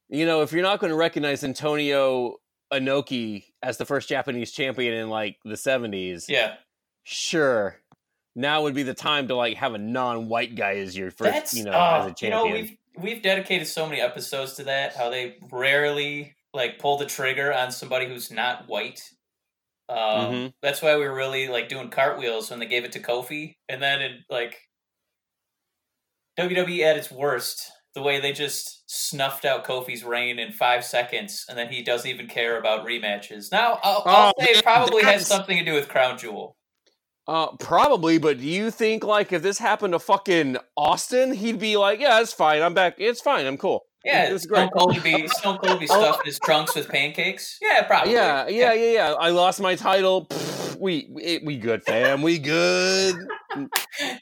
[0.10, 2.36] you know if you're not going to recognize antonio
[2.74, 6.56] Inoki as the first japanese champion in like the 70s yeah.
[7.04, 7.78] sure
[8.36, 11.54] now would be the time to like have a non-white guy as your first That's
[11.56, 12.32] you know uh, as a champion.
[12.32, 14.96] you know we've we've dedicated so many episodes to that.
[14.96, 19.02] How they rarely like pull the trigger on somebody who's not white.
[19.90, 20.54] Um, Mhm.
[20.62, 23.82] That's why we were really like doing cartwheels when they gave it to Kofi, and
[23.82, 24.58] then it like
[26.40, 27.72] WWE at its worst.
[27.96, 32.10] The way they just snuffed out Kofi's reign in five seconds, and then he doesn't
[32.10, 33.52] even care about rematches.
[33.52, 36.56] Now, I'll, I'll Oh, say it probably has something to do with Crown Jewel.
[37.28, 41.78] Uh probably but do you think like if this happened to fucking austin he'd be
[41.78, 44.94] like yeah it's fine i'm back it's fine i'm cool Yeah, it's great Stone Cold
[44.96, 47.58] would be Stone Cold be stuffed in his trunks with pancakes.
[47.62, 48.12] Yeah, probably.
[48.12, 49.14] Yeah, yeah, yeah, yeah.
[49.14, 50.26] I lost my title.
[50.26, 52.22] Pfft, we we we good, fam.
[52.22, 53.16] We good.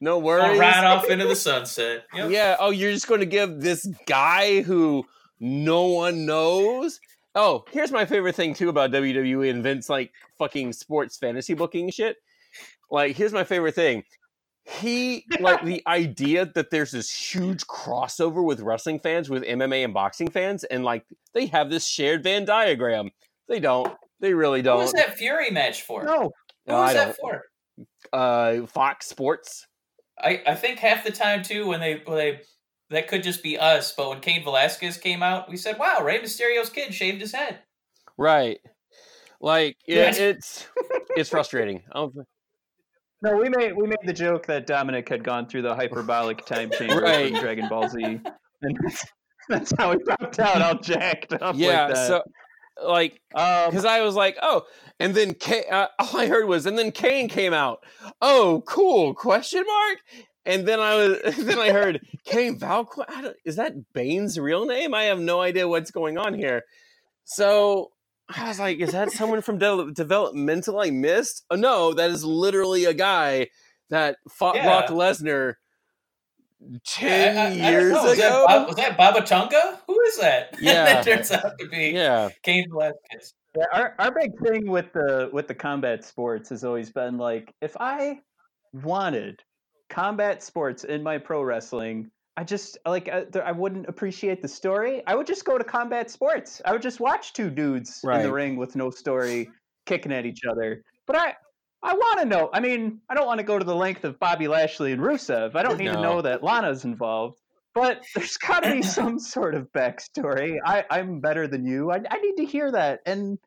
[0.01, 0.59] No worries.
[0.59, 2.03] ride off into the sunset.
[2.13, 2.29] Yep.
[2.31, 2.57] Yeah.
[2.59, 5.05] Oh, you're just going to give this guy who
[5.39, 6.99] no one knows.
[7.33, 11.89] Oh, here's my favorite thing too about WWE and Vince, like fucking sports fantasy booking
[11.89, 12.17] shit.
[12.91, 14.03] Like, here's my favorite thing.
[14.65, 19.93] He like the idea that there's this huge crossover with wrestling fans, with MMA and
[19.93, 23.09] boxing fans, and like they have this shared Venn diagram.
[23.47, 23.91] They don't.
[24.19, 24.77] They really don't.
[24.77, 26.03] was that Fury match for?
[26.03, 26.31] No,
[26.67, 27.43] Who No, was that for?
[28.13, 29.65] Uh, Fox Sports.
[30.19, 32.41] I, I think half the time too when they when they
[32.91, 36.19] that could just be us, but when Cain Velasquez came out, we said, "Wow, Rey
[36.19, 37.59] Mysterio's kid shaved his head."
[38.17, 38.59] Right.
[39.39, 40.67] Like it, it's
[41.17, 41.81] it's frustrating.
[41.91, 42.21] I don't thi-
[43.21, 46.71] no, we made we made the joke that Dominic had gone through the hyperbolic time
[46.77, 47.33] chamber Right.
[47.35, 48.03] Dragon Ball Z,
[48.61, 49.05] and that's,
[49.49, 51.55] that's how he popped out all jacked up.
[51.57, 51.85] yeah.
[51.85, 52.07] like that.
[52.07, 52.23] So
[52.83, 54.63] like um, because I was like, oh,
[54.99, 57.83] and then K- uh, all I heard was, and then Kane came out.
[58.21, 59.13] Oh, cool?
[59.13, 59.97] Question mark.
[60.43, 63.33] And then I was, then I heard Kane Valqu.
[63.45, 64.91] Is that Bane's real name?
[64.95, 66.63] I have no idea what's going on here.
[67.25, 67.91] So
[68.37, 71.45] I was like, is that someone from de- developmental I missed?
[71.49, 73.47] Oh, no, that is literally a guy
[73.89, 74.65] that fought Yeah.
[74.65, 75.55] Brock Lesnar
[76.85, 78.03] ten I- I- I don't years know.
[78.03, 78.45] Was that, ago.
[78.47, 79.79] Bob, was that Baba Tunga?
[79.87, 80.55] Who is that?
[80.61, 80.85] Yeah.
[80.85, 83.33] that turns out to be yeah, Cain Velasquez.
[83.57, 87.53] Yeah, our our big thing with the with the combat sports has always been like
[87.61, 88.19] if I
[88.73, 89.41] wanted
[89.89, 94.47] combat sports in my pro wrestling, I just like uh, I, I wouldn't appreciate the
[94.47, 95.03] story.
[95.05, 96.59] I would just go to combat sports.
[96.65, 99.51] I would just watch two dudes in the ring with no story
[99.85, 100.81] kicking at each other.
[101.05, 101.35] But I
[101.83, 102.49] I want to know.
[102.51, 105.53] I mean, I don't want to go to the length of Bobby Lashley and Rusev.
[105.53, 107.37] I don't need to know that Lana's involved.
[107.75, 110.57] But there's got to be some sort of backstory.
[110.65, 111.91] I, I'm better than you.
[111.91, 113.01] I, I need to hear that.
[113.05, 113.37] And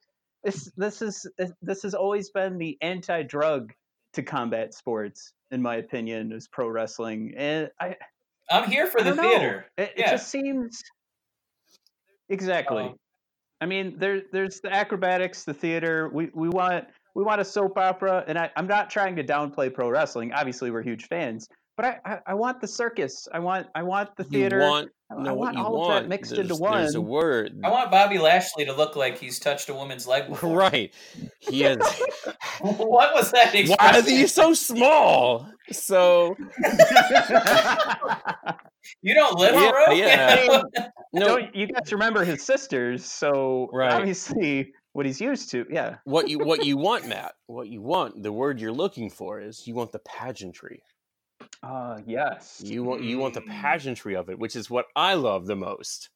[0.45, 1.29] this this is
[1.61, 3.73] this has always been the anti-drug
[4.13, 7.35] to combat sports, in my opinion, is pro wrestling.
[7.37, 7.97] And I,
[8.51, 9.67] I'm here for the theater.
[9.79, 10.83] It, it just seems
[12.29, 12.85] exactly.
[12.85, 12.97] Um,
[13.61, 16.11] I mean, there there's the acrobatics, the theater.
[16.13, 16.85] We we want
[17.15, 20.33] we want a soap opera, and I, I'm not trying to downplay pro wrestling.
[20.33, 23.27] Obviously, we're huge fans, but I, I, I want the circus.
[23.33, 24.61] I want I want the theater.
[24.61, 25.97] you want I- know I want you all want.
[25.97, 27.11] of that mixed there's, into There's a one.
[27.11, 27.61] word.
[27.63, 30.57] I want Bobby Lashley to look like he's touched a woman's leg before.
[30.57, 30.93] Right.
[31.41, 31.79] He has.
[32.61, 33.53] what was that?
[33.55, 34.05] Why are expression?
[34.07, 35.47] these so small?
[35.73, 36.37] So
[39.03, 39.93] You don't live, Yeah, bro.
[39.95, 40.63] yeah.
[41.13, 41.27] no.
[41.39, 43.05] Don't you guys remember his sisters?
[43.05, 43.93] So Right.
[43.93, 45.65] obviously, what he's used to.
[45.71, 45.97] Yeah.
[46.05, 47.33] What you what you want, Matt?
[47.47, 48.23] What you want?
[48.23, 50.83] The word you're looking for is you want the pageantry.
[51.65, 52.61] Uh yes.
[52.63, 53.49] You want you want the Mm.
[53.63, 56.11] pageantry of it, which is what I love the most.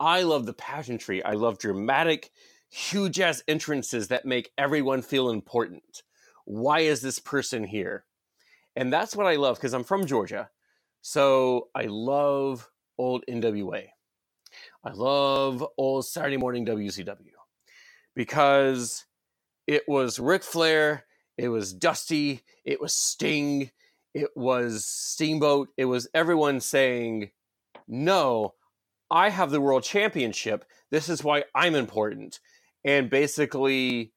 [0.00, 1.22] I love the pageantry.
[1.22, 2.30] I love dramatic
[2.70, 6.02] huge ass entrances that make everyone feel important.
[6.44, 8.04] Why is this person here?
[8.74, 10.50] And that's what I love because I'm from Georgia.
[11.02, 12.68] So I love
[12.98, 13.88] old NWA.
[14.84, 17.32] I love old Saturday morning WCW
[18.14, 19.06] because
[19.66, 21.04] it was Ric Flair,
[21.36, 23.70] it was Dusty, it was Sting,
[24.14, 27.30] it was Steamboat, it was everyone saying,
[27.88, 28.54] No,
[29.10, 30.64] I have the world championship.
[30.90, 32.40] This is why I'm important.
[32.84, 34.12] And basically,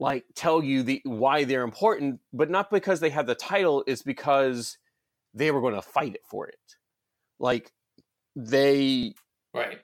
[0.00, 4.02] like tell you the why they're important, but not because they have the title, it's
[4.02, 4.78] because
[5.34, 6.58] they were going to fight it for it.
[7.38, 7.72] Like
[8.34, 9.14] they
[9.54, 9.78] Right.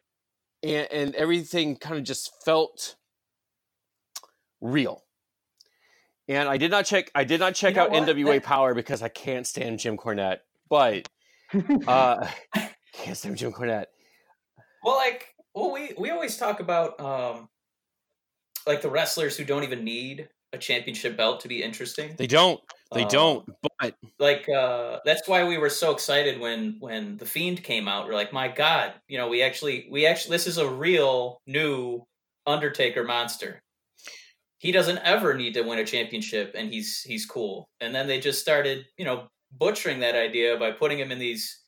[0.63, 2.97] and, and everything kind of just felt
[4.61, 5.05] real.
[6.29, 7.11] And I did not check.
[7.15, 8.03] I did not check know out what?
[8.07, 10.39] NWA That- Power because I can't stand Jim Cornette.
[10.69, 11.09] But
[11.87, 12.29] uh,
[12.93, 13.87] can't stand Jim Cornette.
[14.85, 17.49] Well, like, well, we we always talk about um,
[18.67, 22.15] like the wrestlers who don't even need a championship belt to be interesting.
[22.17, 22.61] They don't.
[22.95, 23.49] They Um, don't.
[23.79, 28.07] But like uh that's why we were so excited when when the fiend came out
[28.07, 32.03] we're like my god you know we actually we actually this is a real new
[32.47, 33.63] undertaker monster
[34.59, 38.21] he doesn't ever need to win a championship and he's he's cool and then they
[38.21, 41.61] just started you know butchering that idea by putting him in these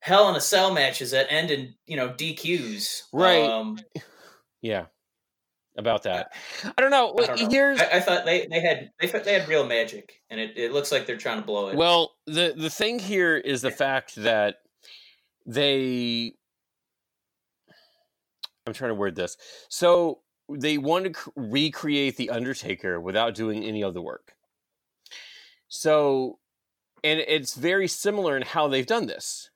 [0.00, 3.44] hell in a cell matches that end in you know dqs Right.
[3.44, 3.78] um
[4.62, 4.86] yeah,
[5.76, 6.32] about that.
[6.64, 7.14] I don't know.
[7.18, 7.48] I, don't know.
[7.48, 10.72] Here's I, I thought they they had they they had real magic and it, it
[10.72, 14.16] looks like they're trying to blow it Well, the the thing here is the fact
[14.16, 14.56] that
[15.46, 16.34] they
[18.66, 19.36] I'm trying to word this.
[19.70, 20.20] So
[20.58, 24.34] they want to recreate the Undertaker without doing any of the work.
[25.68, 26.38] So
[27.02, 29.50] and it's very similar in how they've done this.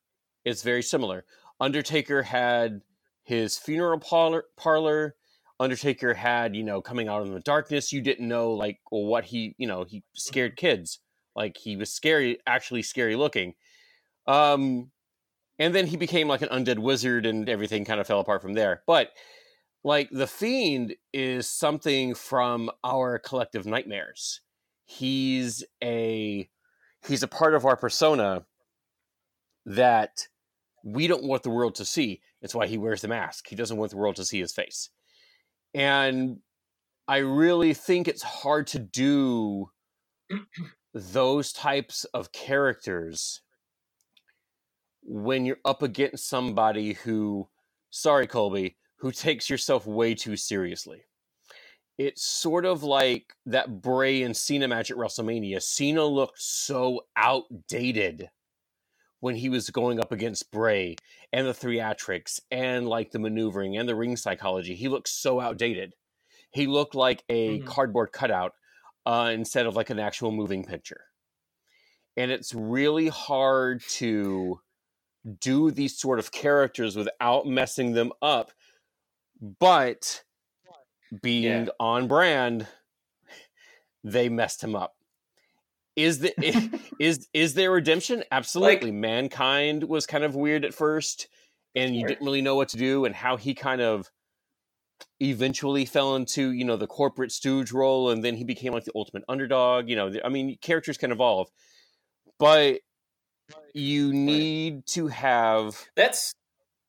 [0.45, 1.24] It's very similar.
[1.61, 2.82] Undertaker had
[3.22, 5.16] his funeral parlor, parlor.
[5.61, 9.55] Undertaker had, you know, coming out in the darkness, you didn't know like what he,
[9.59, 10.99] you know, he scared kids.
[11.36, 13.55] Like he was scary, actually scary looking.
[14.26, 14.90] Um,
[15.59, 18.55] and then he became like an undead wizard, and everything kind of fell apart from
[18.55, 18.82] there.
[18.86, 19.11] But
[19.85, 24.41] like the fiend is something from our collective nightmares.
[24.87, 26.49] He's a
[27.07, 28.47] he's a part of our persona
[29.66, 30.26] that
[30.82, 32.22] we don't want the world to see.
[32.41, 33.47] That's why he wears the mask.
[33.49, 34.91] He doesn't want the world to see his face.
[35.74, 36.39] And
[37.07, 39.70] I really think it's hard to do
[40.95, 43.41] those types of characters
[45.03, 47.49] when you're up against somebody who,
[47.91, 51.05] sorry, Colby, who takes yourself way too seriously.
[51.98, 55.61] It's sort of like that Bray and Cena match at WrestleMania.
[55.61, 58.30] Cena looked so outdated
[59.20, 60.96] when he was going up against Bray
[61.34, 64.74] and the theatrics and like the maneuvering and the ring psychology.
[64.74, 65.92] He looked so outdated.
[66.50, 67.66] He looked like a Mhm.
[67.66, 68.55] cardboard cutout
[69.05, 71.09] uh, instead of like an actual moving picture.
[72.16, 74.62] And it's really hard to
[75.40, 78.52] do these sort of characters without messing them up,
[79.61, 80.24] but
[81.22, 81.72] being Yeah.
[81.78, 82.66] on brand,
[84.03, 84.97] they messed him up.
[85.97, 86.34] Is the
[86.99, 88.24] is is there redemption?
[88.32, 88.90] Absolutely.
[88.90, 91.28] Mankind was kind of weird at first,
[91.74, 92.09] and you Sure.
[92.09, 94.11] didn't really know what to do, and how he kind of
[95.20, 98.92] eventually fell into you know the corporate stooge role, and then he became like the
[98.95, 99.88] ultimate underdog.
[99.88, 101.49] You know, I mean, characters can evolve,
[102.38, 102.80] but
[103.74, 106.32] you need to have that's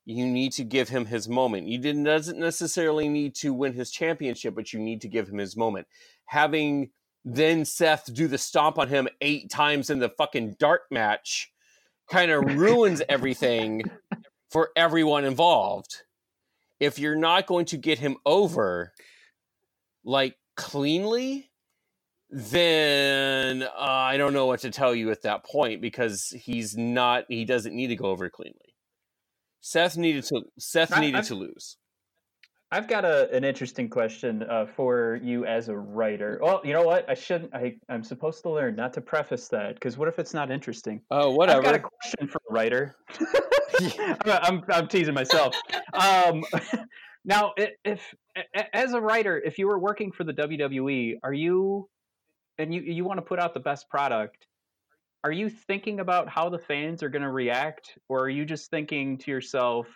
[0.06, 1.68] you need to give him his moment.
[1.68, 5.40] You didn't doesn't necessarily need to win his championship, but you need to give him
[5.40, 5.88] his moment.
[6.26, 6.92] Having
[7.24, 11.52] then Seth do the stomp on him eight times in the fucking dart match
[12.08, 13.82] kind of ruins everything
[14.52, 16.04] for everyone involved.
[16.80, 18.94] If you're not going to get him over
[20.04, 21.50] like cleanly,
[22.30, 27.26] then uh, I don't know what to tell you at that point because he's not
[27.28, 28.75] he doesn't need to go over cleanly.
[29.66, 31.78] Seth needed to Seth I- needed I've- to lose.
[32.72, 36.40] I've got a, an interesting question uh, for you as a writer.
[36.42, 37.10] Well, you know what?
[37.10, 37.54] I shouldn't.
[37.54, 41.02] I, I'm supposed to learn not to preface that because what if it's not interesting?
[41.10, 42.96] Oh, I've got a question for a writer.
[44.00, 45.56] I'm, I'm, I'm teasing myself.
[45.94, 46.44] Um,
[47.26, 48.02] now, if
[48.74, 51.88] as a writer, if you were working for the WWE, are you
[52.58, 54.48] and you you want to put out the best product?
[55.26, 58.70] Are you thinking about how the fans are going to react, or are you just
[58.70, 59.88] thinking to yourself,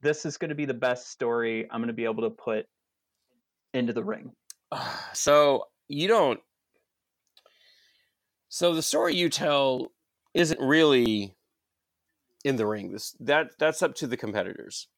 [0.00, 2.66] "This is going to be the best story I'm going to be able to put
[3.74, 4.32] into the ring"?
[5.12, 6.40] so you don't
[8.48, 9.92] so the story you tell
[10.32, 11.36] isn't really
[12.42, 12.90] in the ring.
[12.92, 14.88] This that that's up to the competitors.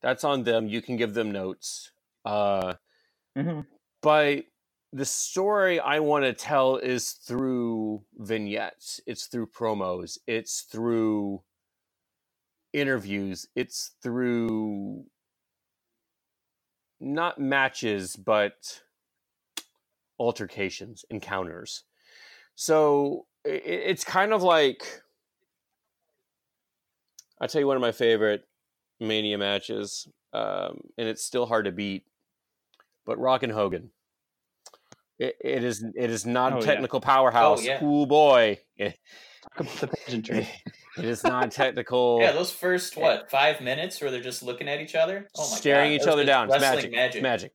[0.00, 0.68] That's on them.
[0.68, 1.92] You can give them notes.
[2.24, 2.76] Uh,
[3.36, 3.66] Mhm.
[4.00, 4.46] but
[4.92, 9.00] the story I want to tell is through vignettes.
[9.06, 10.18] It's through promos.
[10.26, 11.42] It's through
[12.72, 13.46] interviews.
[13.56, 15.04] It's through
[17.00, 18.82] not matches, but
[20.18, 21.84] altercations, encounters.
[22.56, 23.52] So i- i-
[23.90, 25.02] it's kind of like
[27.40, 28.48] I'll tell you one of my favorite
[29.00, 32.06] Mania matches, um, and it's still hard to beat.
[33.06, 33.92] But Rock and Hogan.
[35.22, 36.66] It, it is it is not Oh, a yeah.
[36.66, 37.60] technical powerhouse.
[37.60, 37.78] Oh, yeah.
[37.80, 38.98] Oh boy, it,
[39.42, 40.48] Talk about the pageantry.
[40.98, 42.18] it is not technical.
[42.20, 45.42] Yeah, those first eh what five minutes where they're just looking at each other, oh
[45.42, 45.56] my god.
[45.58, 46.50] staring God, each other down.
[46.50, 46.90] It's magic.
[46.92, 47.14] magic.
[47.16, 47.52] It's magic.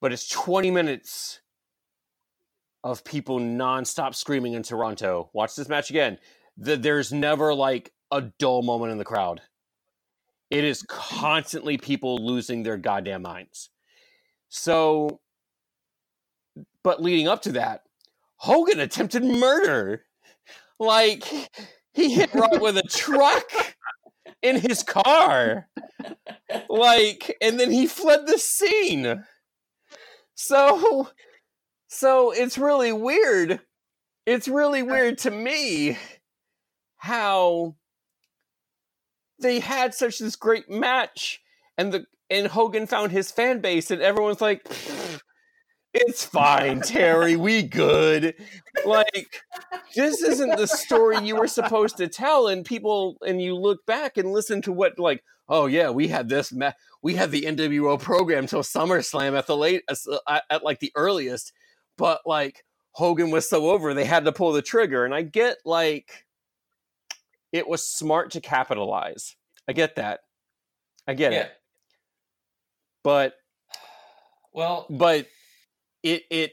[0.00, 1.40] But it's 20 minutes
[2.84, 5.30] of people nonstop screaming in Toronto.
[5.32, 6.18] Watch this match again.
[6.58, 9.40] The, there's never like a dull moment in the crowd.
[10.50, 13.70] It is constantly people losing their goddamn minds.
[14.48, 15.20] So,
[16.86, 17.82] but leading up to that,
[18.36, 20.04] Hogan attempted murder.
[20.78, 21.24] Like,
[21.94, 23.50] he hit Rock with a truck
[24.40, 25.68] in his car.
[26.68, 29.24] Like and then he fled the scene.
[30.36, 31.08] So
[31.88, 33.58] so it's really weird.
[34.24, 35.98] It's really weird to me
[36.98, 37.74] how
[39.40, 41.40] they had such this great match
[41.76, 45.05] and the and Hogan found his fan base and everyone's like "Pfft,
[45.96, 47.36] it's fine Terry.
[47.36, 48.34] We good.
[48.84, 49.42] Like
[49.94, 54.18] this isn't the story you were supposed to tell and people and you look back
[54.18, 56.72] and listen to what like oh yeah we had this ma-
[57.02, 60.80] we had the nwo program till summerslam at the late uh, at, uh, at like
[60.80, 61.52] the earliest.
[61.98, 65.58] But like hogan was so over they had to pull the trigger and i get
[65.66, 66.24] like
[67.52, 69.36] it was smart to capitalize.
[69.68, 70.20] I get that.
[71.06, 71.40] I get Yeah.
[71.44, 71.52] it
[73.02, 73.34] but
[74.52, 75.28] Well, but
[76.06, 76.52] it it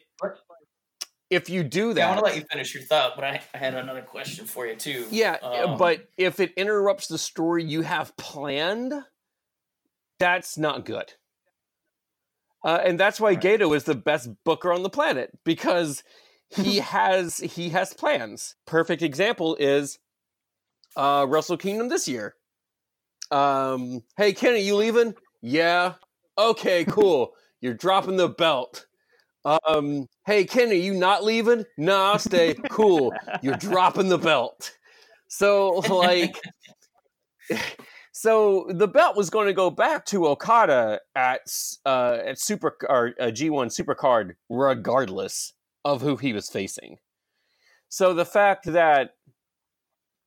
[1.29, 3.41] if you do that yeah, I want to let you finish your thought, but I,
[3.53, 5.07] I had another question for you too.
[5.09, 8.93] Yeah, Um, but if it interrupts the story you have planned,
[10.19, 11.13] that's not good.
[12.63, 13.41] Uh, and that's why Right.
[13.41, 16.03] Gedo is the best booker on the planet because
[16.49, 18.55] he has he has plans.
[18.65, 19.99] Perfect example is
[20.95, 22.35] uh, Wrestle Kingdom this year.
[23.31, 25.15] Um, hey Kenny, you leaving?
[25.41, 25.95] Yeah.
[26.37, 27.33] Okay, cool.
[27.59, 28.85] You're dropping the belt.
[29.45, 31.65] Um, hey Kenny, you not leaving?
[31.77, 32.55] Nah, I'll stay.
[32.69, 34.71] Cool you're dropping the belt.
[35.27, 36.39] So like
[38.11, 41.41] so the belt was going to go back to Okada at
[41.85, 45.53] uh at super or uh, G1 Supercard regardless
[45.85, 46.97] of who he was facing.
[47.89, 49.11] So the fact that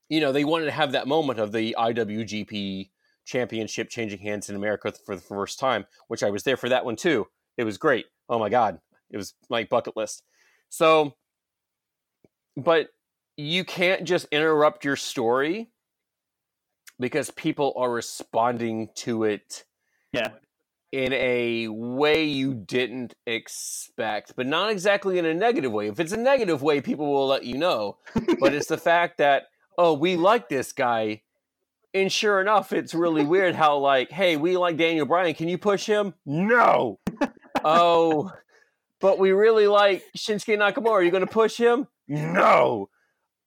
[0.09, 2.91] you know they wanted to have that moment of the IWGP
[3.25, 6.85] championship changing hands in America for the first time, which I was there for that
[6.85, 7.27] one too.
[7.57, 8.07] It was great.
[8.29, 8.79] Oh my god.
[9.11, 10.23] It was my bucket list.
[10.69, 11.15] So
[12.57, 12.89] but
[13.37, 15.69] you can't just interrupt your story
[16.99, 19.65] because people are responding to it
[20.13, 20.31] Yeah.
[20.93, 25.89] in a way you didn't expect but not exactly in a negative way.
[25.89, 27.99] If it's a negative way people will let you know
[28.41, 29.45] but it's the fact that
[29.79, 31.23] oh we like this guy.
[31.93, 35.35] And sure enough it's really weird how like hey we like daniel bryan.
[35.35, 36.15] Can you push him?
[36.25, 36.99] No.
[37.65, 38.31] Oh
[39.01, 42.89] but we really like shinsuke nakamura are you going to push him no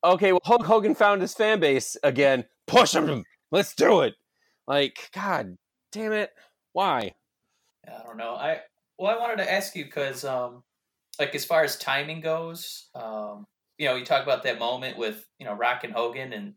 [0.04, 2.45] okay, well, Hulk Hogan found his fan base again.
[2.68, 3.24] Push him.
[3.52, 4.16] Let's do it.
[4.68, 5.58] Like, God
[5.91, 6.32] damn it.
[6.74, 7.14] Why?
[7.88, 8.36] I don't know.
[8.36, 8.60] I
[8.97, 10.64] well, I wanted to ask you because, um,
[11.20, 13.47] like, as far as timing goes, um,
[13.78, 16.54] you know, you talk about that moment with you know Rock and Hogan, and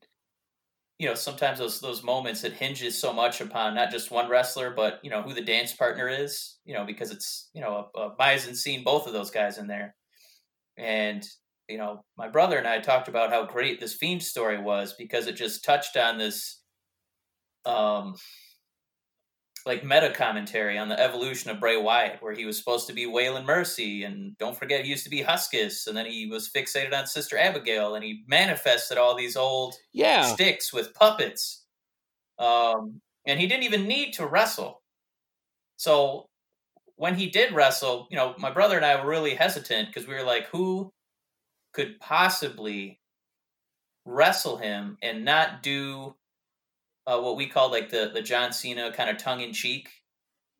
[1.02, 4.70] you know sometimes those those moments it hinges so much upon not just one wrestler,
[4.70, 6.58] but you know who the dance partner is.
[6.64, 9.66] You know, because it's you know a, a Bison seen both of those guys in
[9.66, 9.96] there,
[10.78, 11.26] and
[11.68, 15.26] you know my brother and I talked about how great this Fiend story was because
[15.26, 16.60] it just touched on this.
[17.64, 18.14] Um,
[19.66, 23.06] like meta commentary on the evolution of Bray Wyatt, where he was supposed to be
[23.06, 26.92] Waylon Mercy, and don't forget he used to be Huskus, and then he was fixated
[26.92, 30.22] on Sister Abigail, and he manifested all these old Yeah.
[30.34, 31.64] sticks with puppets.
[32.38, 34.82] Um, and he didn't even need to wrestle.
[35.76, 36.28] So
[36.96, 40.14] when he did wrestle, you know, my brother and I were really hesitant because we
[40.14, 40.92] were like, who
[41.72, 43.00] could possibly
[44.04, 46.16] wrestle him and not do
[47.06, 49.90] uh, what we call like the the John Cena kind of tongue in cheek,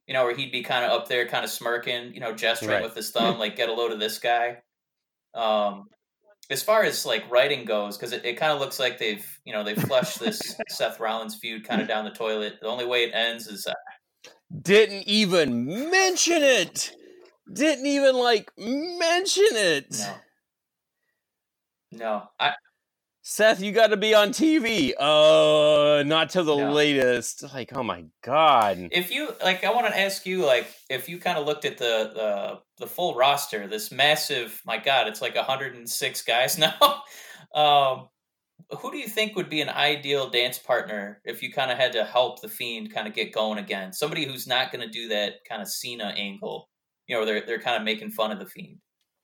[0.06, 2.70] you know, where he'd be kind of up there, kind of smirking, you know, gesturing
[2.72, 2.82] Right.
[2.82, 4.58] with his thumb, like get a load of this guy.
[5.34, 5.86] Um,
[6.50, 9.52] as far as like writing goes, because it, it kind of looks like they've you
[9.52, 12.54] know they've flushed this Seth Rollins feud kind of down the toilet.
[12.60, 14.30] The only way it ends is uh,
[14.60, 16.92] didn't even mention it.
[17.52, 19.86] Didn't even like mention it.
[19.98, 20.14] No.
[21.92, 22.22] No.
[22.40, 22.52] I
[23.24, 24.92] Seth, you got to be on TV.
[24.98, 26.72] Uh, not to the No.
[26.72, 27.44] latest.
[27.54, 28.88] Like, oh my god.
[28.90, 31.78] if you like I want to ask you like if you kind of looked at
[31.78, 37.02] the the the full roster, this massive, my god, it's like 106 guys now.
[37.54, 38.08] um
[38.80, 41.92] who do you think would be an ideal dance partner if you kind of had
[41.92, 43.92] to help the fiend kind of get going again?
[43.92, 46.70] Somebody who's not going to do that kind of Cena angle.
[47.06, 48.78] You know, they're they're kind of making fun of the fiend.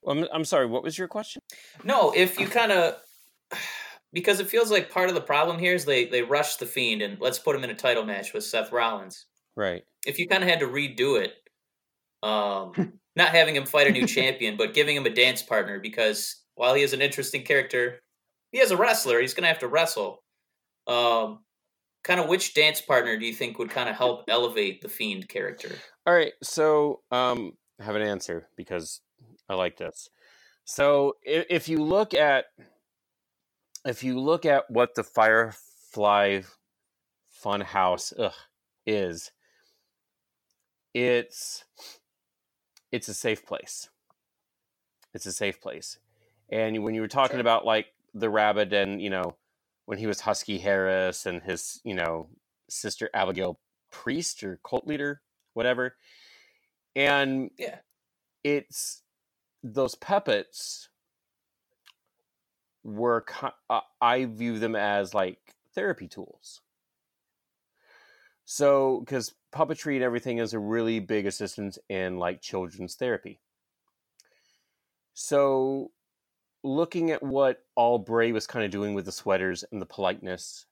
[0.07, 0.67] I'm, I'm sorry.
[0.67, 1.41] What was your question?
[1.83, 2.95] No, if you kind of
[4.13, 7.01] because it feels like part of the problem here is they they rush the fiend
[7.01, 9.25] and let's put him in a title match with Seth Rollins.
[9.55, 9.83] Right.
[10.05, 11.33] If you kind of had to redo it,
[12.23, 16.43] um, not having him fight a new champion, but giving him a dance partner because
[16.55, 18.01] while he is an interesting character,
[18.51, 19.19] he is a wrestler.
[19.21, 20.23] He's going to have to wrestle.
[20.87, 21.39] Um,
[22.03, 25.27] kind of which dance partner do you think would kind of help elevate the fiend
[25.29, 25.69] character?
[26.05, 26.33] All right.
[26.41, 29.01] So, um, I have an answer because
[29.47, 30.09] I like this.
[30.65, 32.45] So, if, if you look at
[33.89, 36.41] if you look at what the Firefly
[37.43, 38.33] Funhouse ugh,
[38.85, 39.31] is,
[40.93, 41.63] it's
[42.91, 43.89] it's a safe place.
[45.13, 45.97] It's a safe place.
[46.51, 47.41] And when you were talking Sure.
[47.41, 49.35] about like the rabbit and you know
[49.85, 52.29] when he was Husky Harris and his you know
[52.69, 53.59] sister Abigail
[53.91, 55.21] Priest or cult leader,
[55.53, 55.95] whatever,
[56.95, 57.79] and Yeah.
[58.43, 59.01] it's
[59.63, 60.89] those puppets
[62.83, 63.25] were
[63.69, 66.61] uh, I view them as like therapy tools.
[68.45, 73.39] So, because puppetry and everything is a really big assistance in like children's therapy.
[75.13, 75.91] So,
[76.63, 80.65] looking at what all Bray was kind of doing with the sweaters and the politeness,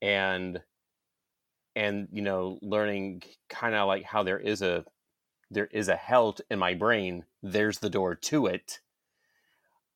[0.00, 0.60] and
[1.74, 4.84] and you know, learning kind of like how there is a
[5.50, 7.24] there is a hell in my brain.
[7.42, 8.80] There's the door to it.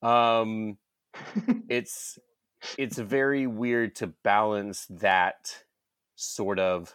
[0.02, 0.78] Um,
[1.68, 2.18] it's
[2.76, 5.64] it's very weird to balance that
[6.16, 6.94] sort of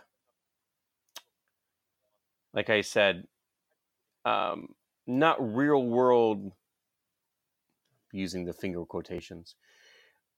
[2.53, 3.25] like i said
[4.25, 4.67] um
[5.07, 6.51] not real world
[8.11, 9.55] using the finger quotations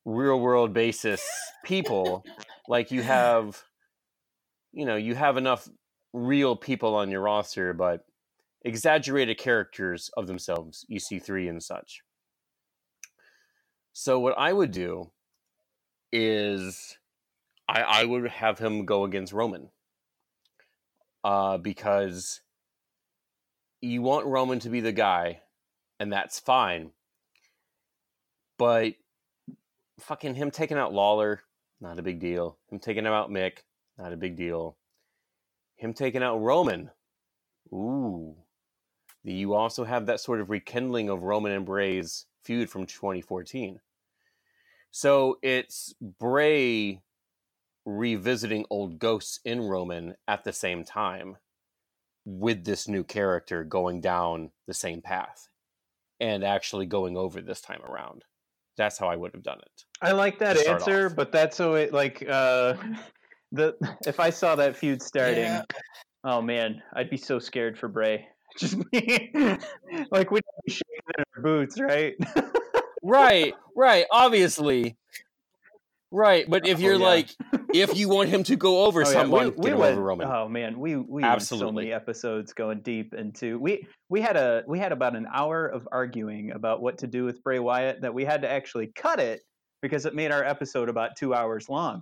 [0.05, 1.27] real world basis
[1.63, 2.23] people
[2.67, 3.63] like you have
[4.71, 5.67] you know you have enough
[6.13, 8.05] real people on your roster but
[8.63, 12.01] exaggerated characters of themselves ec3 and such
[13.97, 15.09] so what I would do
[16.11, 16.97] is
[17.65, 19.69] I, I would have him go against Roman.
[21.23, 22.41] Uh, because
[23.79, 25.39] you want Roman to be the guy,
[25.97, 26.91] and that's fine.
[28.57, 28.95] But
[30.01, 31.43] fucking him taking out Lawler,
[31.79, 32.57] not a big deal.
[32.69, 33.59] Him taking out Mick,
[33.97, 34.75] not a big deal.
[35.77, 36.91] Him taking out Roman,
[37.71, 38.35] ooh.
[39.23, 43.79] You also have that sort of rekindling of Roman and Bray's feud from 2014.
[44.95, 47.01] So it's Bray
[47.85, 51.35] revisiting old ghosts in Roman at the same time
[52.23, 55.49] with this new character going down the same path
[56.21, 58.23] and actually going over this time around.
[58.77, 59.83] That's how I would have done it.
[60.01, 61.15] I like that answer, off.
[61.17, 62.75] but that's so it like uh
[63.51, 63.75] the
[64.07, 65.63] if I saw that feud starting, Yeah.
[66.23, 68.29] oh man, I'd be so scared for Bray.
[68.57, 69.33] Just me,
[70.09, 72.15] like we'd be shaking in our boots, right?
[73.07, 74.97] Right, right, obviously.
[76.11, 77.05] Right, but if Oh, you're yeah.
[77.05, 77.29] like
[77.73, 79.91] if you want him to go over Oh, yeah, someone, we, get we him went,
[79.93, 80.27] over Roman.
[80.31, 84.63] Oh man, we we went so many episodes going deep into we we had a
[84.67, 88.13] we had about an hour of arguing about what to do with Bray Wyatt that
[88.13, 89.41] we had to actually cut it
[89.81, 92.01] because it made our episode about two hours long.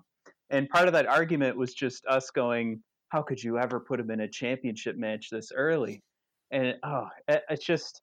[0.52, 4.12] And part of that argument was just us going, "How could you ever put him
[4.12, 6.04] in a championship match this early?"
[6.52, 8.03] And oh, it- it's just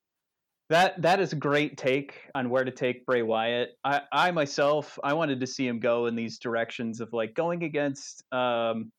[0.71, 3.77] that that is a great take on where to take Bray Wyatt.
[3.85, 7.65] I, I myself, I wanted to see him go in these directions of like going
[7.65, 8.91] against um,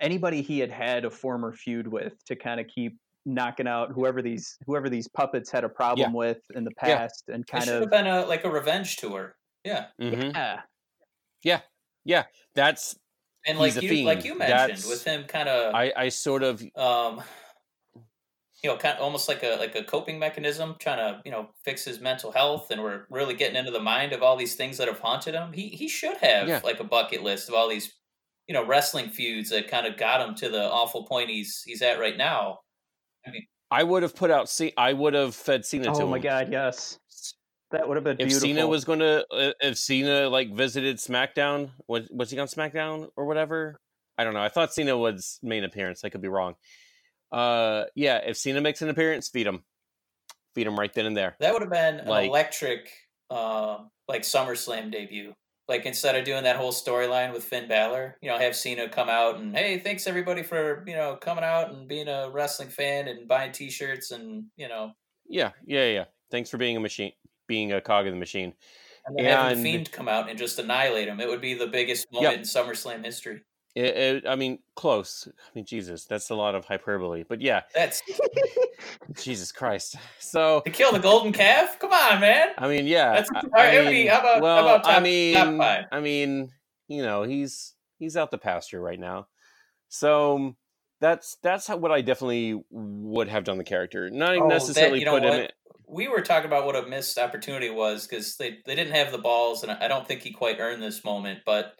[0.00, 2.96] anybody he had had a former feud with to kind of keep
[3.26, 6.96] knocking out whoever these whoever these puppets had a problem with in the Yeah.
[6.98, 9.36] past and It kind should have of been a like a revenge tour.
[9.64, 9.86] Yeah.
[10.00, 10.62] Mhm.
[11.42, 11.60] yeah
[12.04, 12.24] Yeah.
[12.54, 12.96] That's
[13.44, 16.42] And like a you like you mentioned That's- with him kind of I, I sort
[16.42, 17.22] of um
[18.62, 21.48] you know kind of almost like a like a coping mechanism trying to you know
[21.64, 24.76] fix his mental health and we're really getting into the mind of all these things
[24.78, 26.60] that have haunted him he he should have Yeah.
[26.64, 27.92] like a bucket list of all these
[28.46, 31.82] you know wrestling feuds that kind of got him to the awful point he's he's
[31.82, 32.60] at right now
[33.26, 34.48] I mean, I would have put out.
[34.48, 35.96] C- I would have fed Cena to him.
[35.96, 36.10] oh him.
[36.10, 36.98] my god yes
[37.70, 40.96] that would have been If beautiful Cena was going to, uh, if Cena like visited
[40.96, 43.78] SmackDown, was was he on SmackDown or whatever?
[44.16, 44.40] I don't know.
[44.40, 46.02] I thought Cena was main appearance.
[46.02, 46.54] I could be wrong.
[47.30, 49.64] Uh, yeah, if Cena makes an appearance, feed him,
[50.54, 51.36] feed him right then and there.
[51.40, 52.90] That would have been an electric,
[53.30, 55.34] uh, like SummerSlam debut.
[55.68, 59.10] Like instead of doing that whole storyline with Finn Balor, you know, have Cena come
[59.10, 63.06] out and hey, thanks everybody for you know coming out and being a wrestling fan
[63.06, 64.92] and buying T-shirts and you know,
[65.28, 66.04] Yeah, yeah, yeah.
[66.30, 67.12] Thanks for being a machine,
[67.46, 68.54] being a cog in the machine.
[69.04, 71.20] and then having the Fiend come out and just annihilate him.
[71.20, 73.42] It would be the biggest moment in SummerSlam history.
[73.74, 75.28] It, it, I mean, close.
[75.28, 77.24] I mean, Jesus, that's a lot of hyperbole.
[77.28, 78.02] But yeah, That's
[79.20, 79.96] Jesus Christ.
[80.20, 81.78] So, to kill the golden calf.
[81.78, 82.48] Come on, man.
[82.58, 83.12] I mean, yeah.
[83.20, 85.58] That's- I- I it would be- mean, how about- how well, about I top- mean,
[85.58, 85.84] five?
[85.90, 86.50] I mean,
[86.88, 89.26] you know, he's he's out the pasture right now.
[89.88, 90.54] So
[91.00, 94.10] that's that's how, what I definitely would have done the character.
[94.10, 95.32] Not even Oh, that- necessarily know put him.
[95.40, 95.48] In,
[95.86, 99.18] we were talking about what a missed opportunity was because they, they didn't have the
[99.18, 101.40] balls, and I don't think he quite earned this moment.
[101.46, 101.72] But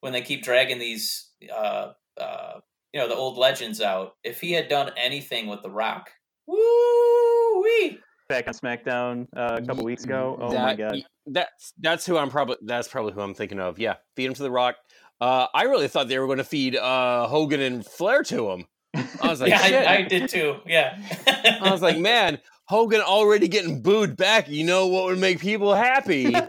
[0.00, 2.60] when they keep dragging these, uh, uh,
[2.92, 6.10] you know, the old legends out, if he had done anything with The Rock,
[6.46, 7.98] woo wee!
[8.28, 10.38] Back on SmackDown uh, a couple weeks ago.
[10.40, 11.02] Oh my god.
[11.26, 13.78] That's that's who I'm probably that's probably who I'm thinking of.
[13.78, 14.76] Yeah, feed him to the Rock.
[15.20, 18.66] Uh, I really thought they were going to feed uh, Hogan and Flair to him.
[18.94, 19.86] I was like, yeah, shit.
[19.86, 20.56] I, I did too.
[20.66, 24.48] Yeah, I was like, man, Hogan already getting booed back.
[24.48, 26.34] You know what would make people happy?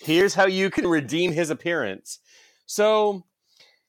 [0.00, 2.18] Here's how you can redeem his appearance.
[2.66, 3.24] So,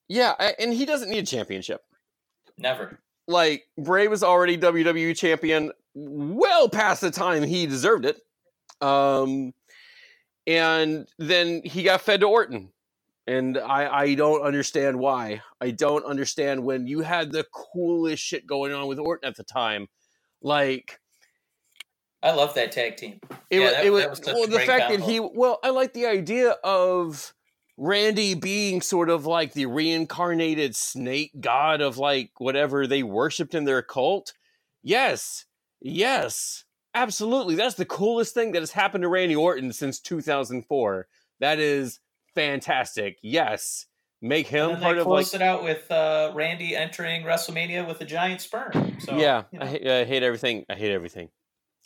[0.08, 1.82] yeah, I- and he doesn't need a championship.
[2.58, 3.00] never.
[3.28, 8.18] Like Bray was already WWE champion well past the time he deserved it.
[8.82, 9.54] Um,
[10.48, 12.72] and then he got fed to Orton.
[13.28, 15.44] And I, I don't understand why.
[15.62, 19.44] I don't understand when you had the coolest shit going on with Orton at the
[19.44, 19.88] time.
[20.42, 21.00] Like
[22.22, 23.20] I love that tag team.
[23.50, 25.94] it, Yeah, wa- that- it was, was well the fact that he well, I like
[25.94, 27.34] the idea of
[27.78, 33.64] Randy being sort of like the reincarnated snake god of like whatever they worshipped in
[33.64, 34.34] their cult.
[34.84, 35.46] Yes.
[35.82, 36.66] Yes.
[36.94, 37.56] Absolutely.
[37.56, 41.08] That's the coolest thing that has happened to Randy Orton since 2004.
[41.40, 42.00] That is
[42.36, 43.18] fantastic.
[43.22, 43.86] Yes.
[44.22, 48.42] Make him part of like it out with uh, Randy entering WrestleMania with a giant
[48.42, 48.98] sperm.
[49.00, 49.66] So yeah, you know.
[49.66, 50.66] I, I hate everything.
[50.70, 51.30] I hate everything.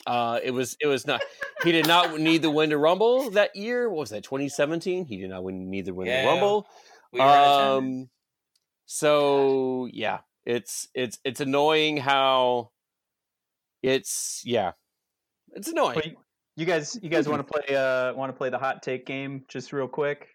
[0.05, 1.21] Uh, it was it was not.
[1.63, 3.89] He did not need the win to Rumble that year.
[3.89, 4.23] What was that?
[4.23, 5.05] 2017.
[5.05, 6.67] He did not win need the win Yeah, to Rumble.
[7.13, 8.03] we were in attendance.
[8.03, 8.09] Um,
[8.85, 12.71] so yeah, it's it's it's annoying how
[13.81, 14.73] it's yeah,
[15.53, 16.01] it's annoying.
[16.03, 16.15] Wait,
[16.57, 17.75] you guys, you guys want to play?
[17.75, 20.27] Uh, want to play the hot take game just real quick?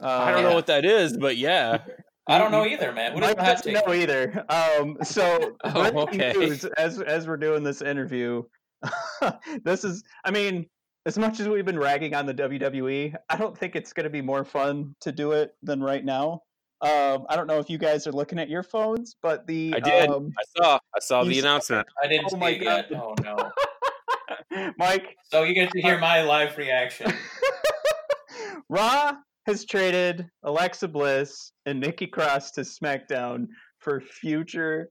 [0.00, 1.78] Uh, I don't know what that is, but yeah.
[2.28, 3.14] I don't know either, man.
[3.14, 3.86] What is Mike the hot doesn't take?
[3.86, 4.44] know either.
[4.48, 6.32] Um, so Oh, okay.
[6.36, 8.42] news, as as we're doing this interview,
[9.64, 10.04] this is.
[10.24, 10.66] I mean,
[11.06, 14.10] as much as we've been ragging on the WWE, I don't think it's going to
[14.10, 16.42] be more fun to do it than right now.
[16.80, 19.80] Um, I don't know if you guys are looking at your phones, but the I
[19.80, 20.10] did.
[20.10, 21.88] Um, I saw I saw the saw announcement.
[22.02, 22.92] I didn't Oh see it yet.
[22.92, 23.50] Oh no.
[24.78, 27.12] Mike, So you get to hear my live reaction.
[28.68, 29.16] Raw
[29.48, 33.46] has traded Alexa Bliss and Nikki Cross to SmackDown
[33.78, 34.90] for future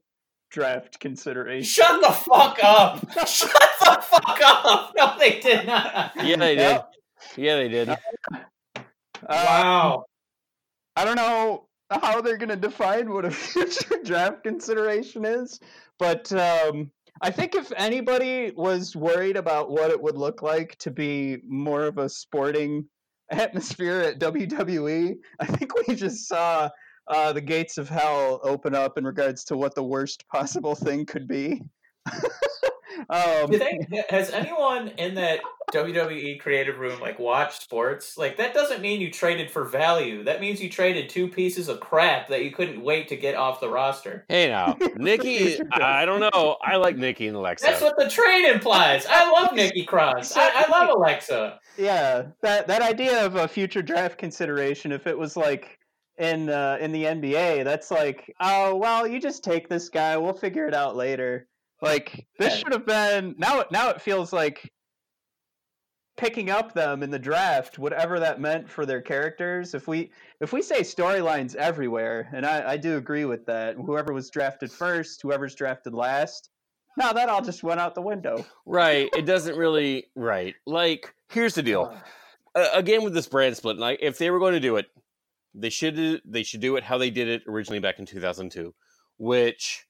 [0.50, 1.64] draft consideration.
[1.64, 2.98] Shut the fuck up!
[3.26, 4.92] Shut the fuck up!
[4.96, 6.12] No, they did not.
[6.16, 6.58] Yeah, they did.
[6.58, 6.90] Yep.
[7.36, 7.88] Yeah, they did.
[7.88, 7.96] Uh,
[9.28, 10.04] Wow.
[10.96, 15.60] I don't know how they're going to define what a future draft consideration is,
[15.98, 16.90] but um,
[17.22, 21.84] I think if anybody was worried about what it would look like to be more
[21.84, 22.88] of a sporting
[23.30, 26.68] atmosphere at WWE, I think we just saw
[27.08, 31.06] uh, the gates of hell open up in regards to what the worst possible thing
[31.06, 31.62] could be.
[33.10, 35.40] um, Do they, has anyone in that
[35.72, 38.16] WWE creative room like watched sports?
[38.16, 40.24] Like that doesn't mean you traded for value.
[40.24, 43.60] That means you traded two pieces of crap that you couldn't wait to get off
[43.60, 44.24] the roster.
[44.28, 45.58] Hey now, Nikki.
[45.72, 46.56] I don't know.
[46.62, 47.66] I like Nikki and Alexa.
[47.66, 49.06] That's what the trade implies.
[49.08, 50.36] I love Nikki Cross.
[50.36, 51.60] I, I love Alexa.
[51.76, 55.78] Yeah, that that idea of a future draft consideration, if it was like
[56.18, 60.32] in uh, in the NBA, that's like, oh well, you just take this guy, we'll
[60.32, 61.46] figure it out later.
[61.80, 63.64] Like this should have been now.
[63.70, 64.72] Now it feels like
[66.16, 69.74] picking up them in the draft, whatever that meant for their characters.
[69.74, 70.10] If we
[70.40, 74.70] if we say storylines everywhere, and I, I do agree with that, whoever was drafted
[74.70, 76.50] first, whoever's drafted last,
[76.98, 78.44] now that all just went out the window.
[78.66, 79.08] Right.
[79.16, 80.06] It doesn't really.
[80.14, 80.54] Right.
[80.66, 81.96] Like, here's the deal.
[82.54, 84.86] Uh, again, with this brand split, like if they were going to do it,
[85.54, 88.74] they should they should do it how they did it originally back in 2002,
[89.16, 89.86] which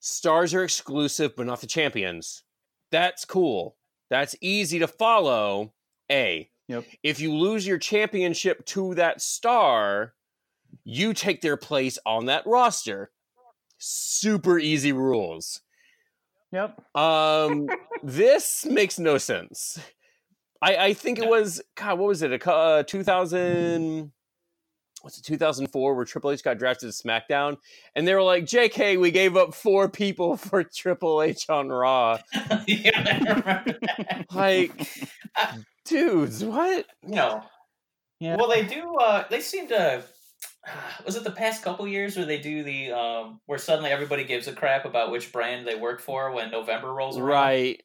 [0.00, 2.42] stars are exclusive but not the champions.
[2.90, 3.76] That's cool.
[4.10, 5.72] That's easy to follow.
[6.10, 6.48] A.
[6.68, 6.84] Yep.
[7.02, 10.14] If you lose your championship to that star,
[10.84, 13.10] you take their place on that roster.
[13.78, 15.60] Super easy rules.
[16.52, 16.80] Yep.
[16.94, 17.68] Um,
[18.02, 19.78] this makes no sense.
[20.62, 21.98] I, I think it was God.
[21.98, 22.32] What was it?
[22.32, 24.12] A uh, two thousand.
[25.06, 25.22] What's it?
[25.22, 27.58] Two thousand four, where Triple H got drafted to SmackDown,
[27.94, 32.18] and they were like, "J.K., we gave up four people for Triple H on Raw."
[32.66, 33.78] yeah, I remember.
[34.34, 34.88] Like,
[35.84, 36.86] dudes, what?
[37.04, 37.44] No.
[38.18, 38.34] Yeah.
[38.34, 38.96] Well, they do.
[38.96, 40.02] Uh, they seem to.
[41.06, 44.48] Was it the past couple years where they do the um, where suddenly everybody gives
[44.48, 47.28] a crap about which brand they work for when November rolls around?
[47.28, 47.80] Right,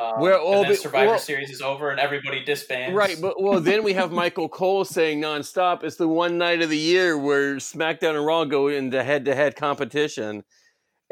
[0.00, 2.94] Um, Where- then but- Survivor well- Series is over and everybody disbands.
[2.94, 3.18] right.
[3.20, 6.78] But well, then we have Michael Cole saying nonstop, "It's the one night of the
[6.78, 10.44] year where SmackDown and Raw go into head-to-head competition."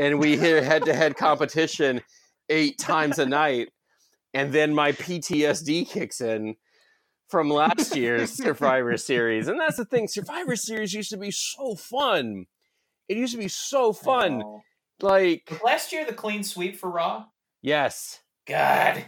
[0.01, 2.01] and we hear head-to-head competition
[2.49, 3.69] eight times a night
[4.33, 6.55] and then my ptsd kicks in
[7.29, 11.75] from last year's survivor series and that's the thing survivor series used to be so
[11.75, 12.47] fun
[13.09, 14.41] it used to be so fun
[15.03, 17.25] like last year the clean sweep for Raw.
[17.61, 19.05] yes God,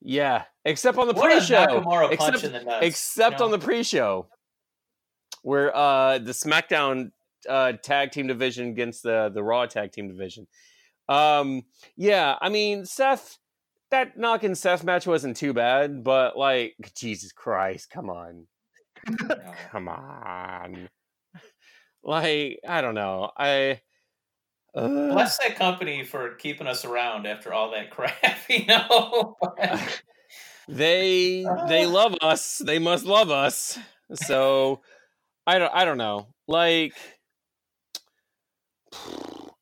[0.00, 2.08] yeah except on the what pre-show.
[2.10, 4.28] Except, the except on the pre-show
[5.42, 7.10] where uh the smackdown
[7.48, 10.46] uh tag team division against the the raw tag team division.
[11.08, 11.62] Um
[11.96, 13.38] yeah i mean seth
[13.90, 18.46] that knocking seth match wasn't too bad but like jesus christ come on.
[19.70, 20.88] Come on.
[22.04, 23.30] Like i don't know.
[23.36, 23.80] I
[24.74, 29.36] uh, Bless that company for keeping us around after all that crap, you know.
[30.68, 32.58] they they love us.
[32.58, 33.78] They must love us.
[34.14, 34.80] So
[35.46, 36.28] i don't i don't know.
[36.46, 36.94] Like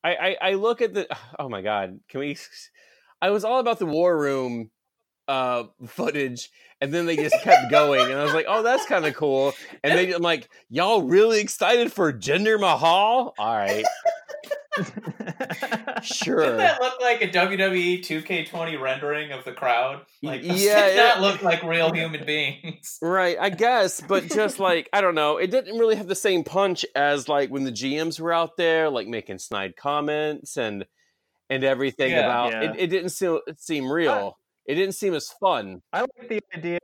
[0.03, 1.07] I, I i look at the
[1.39, 2.37] oh my god can we
[3.21, 4.69] i was all about the war room
[5.27, 6.49] uh footage
[6.79, 9.53] and then they just kept going and i was like oh that's kind of cool.
[9.83, 13.33] And they i'm like y'all really excited for Jinder Mahal?
[13.37, 13.85] All right
[14.77, 20.01] Didn't sure that look like a WWE 2K20 rendering of the crowd?
[20.21, 22.97] Like, those Yeah, did not it- look like real human beings.
[23.01, 26.43] Right, I guess, but just like I don't know, it didn't really have the same
[26.43, 30.85] punch as like when the GMs were out there, like making snide comments and
[31.49, 32.25] and everything Yeah.
[32.25, 32.71] about Yeah.
[32.71, 32.79] it.
[32.79, 34.37] It didn't seem it seem real.
[34.65, 35.81] It didn't seem as fun.
[35.93, 36.79] I like the idea.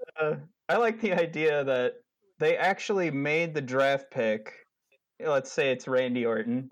[0.70, 1.94] I like the idea that
[2.40, 4.54] they actually made the draft pick.
[5.20, 6.72] Let's say it's Randy Orton,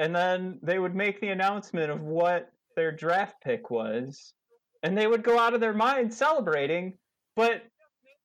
[0.00, 4.32] and then they would make the announcement of what their draft pick was,
[4.82, 6.94] and they would go out of their mind celebrating.
[7.36, 7.64] But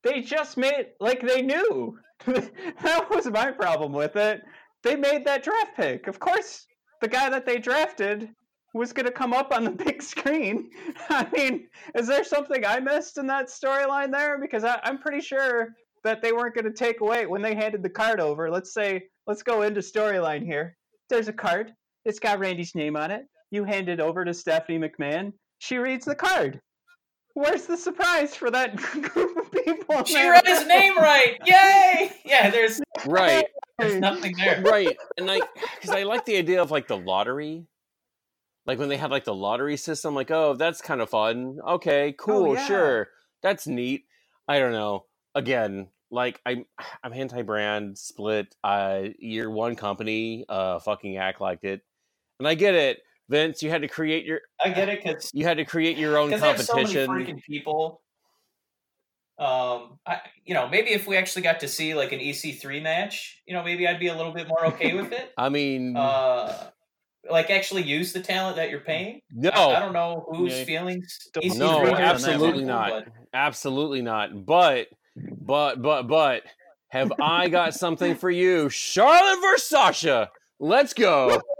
[0.01, 1.99] they just made like they knew.
[2.25, 4.41] that was my problem with it.
[4.83, 6.07] They made that draft pick.
[6.07, 6.65] Of course,
[7.01, 8.29] the guy that they drafted
[8.73, 10.69] was going to come up on the big screen.
[11.09, 14.39] I mean, is there something I missed in that storyline there?
[14.39, 17.83] Because I, I'm pretty sure that they weren't going to take away when they handed
[17.83, 18.49] the card over.
[18.49, 20.77] Let's say, let's go into storyline here.
[21.09, 21.73] There's a card.
[22.03, 23.25] It's got Randy's name on it.
[23.51, 25.33] You hand it over to Stephanie McMahon.
[25.59, 26.59] She reads the card.
[27.33, 30.03] Where's the surprise for that group of people?
[30.05, 30.31] She man?
[30.31, 31.37] read his name right.
[31.45, 32.11] Yay!
[32.25, 33.45] Yeah, there's Right,
[33.77, 34.61] there's nothing there.
[34.65, 35.41] right, and I
[35.75, 37.67] because I like the idea of like the lottery.
[38.65, 41.59] Like when they had like the lottery system, like oh that's kind of fun.
[41.65, 42.65] Okay, oh, cool, yeah.
[42.65, 43.07] sure,
[43.43, 44.05] that's neat.
[44.47, 45.05] I don't know.
[45.35, 46.65] Again, like I'm
[47.03, 48.55] I'm anti-brand split.
[48.63, 50.45] Uh, you're one company.
[50.47, 51.81] Uh, fucking act like it,
[52.39, 52.99] and I get it,
[53.29, 53.61] Vince.
[53.63, 56.29] You had to create your I get it because you had to create your own
[56.29, 57.09] because they so many competition.
[57.37, 58.01] freaking people.
[59.37, 63.41] Um, I, you know, maybe if we actually got to see like an EC3 match,
[63.45, 65.33] you know, maybe I'd be a little bit more okay with it.
[65.37, 66.69] I mean, Uh,
[67.29, 69.19] like actually use the talent that you're paying.
[69.31, 70.63] no, I, I don't know whose Yeah.
[70.63, 71.17] feelings.
[71.35, 73.03] EC3 no, Agree on has, absolutely but- not,
[73.33, 74.45] absolutely not.
[74.45, 76.43] But, but, but, but,
[76.89, 80.29] have I got something for you, Charlotte versus Sasha?
[80.59, 81.41] Let's go.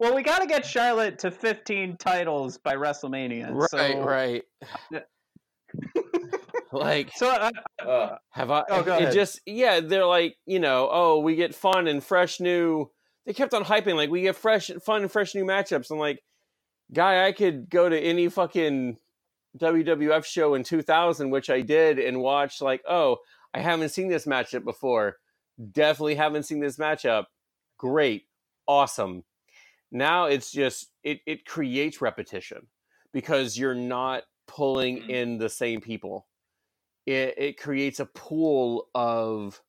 [0.00, 3.50] Well, we got to get Charlotte to 15 titles by WrestleMania.
[3.52, 4.42] Right, so, right.
[6.72, 8.64] Like, So I, Uh, have I?
[8.68, 9.14] Oh, it ahead.
[9.14, 12.90] just, yeah, they're like, you know, oh, we get fun and fresh new.
[13.24, 15.90] They kept on hyping like we get fresh, fun and fresh new matchups.
[15.90, 16.20] I'm like,
[16.92, 18.98] guy, I could go to any fucking
[19.56, 23.18] WWF show in 2000, which I did, and watched, like, oh,
[23.54, 25.16] I haven't seen this matchup before.
[25.72, 27.26] Definitely haven't seen this matchup.
[27.78, 28.24] Great,
[28.66, 29.24] awesome.
[29.92, 32.66] Now it's just it it creates repetition
[33.12, 35.08] because you're not pulling Mhm.
[35.10, 36.26] in the same people.
[37.06, 39.62] It it creates a pool of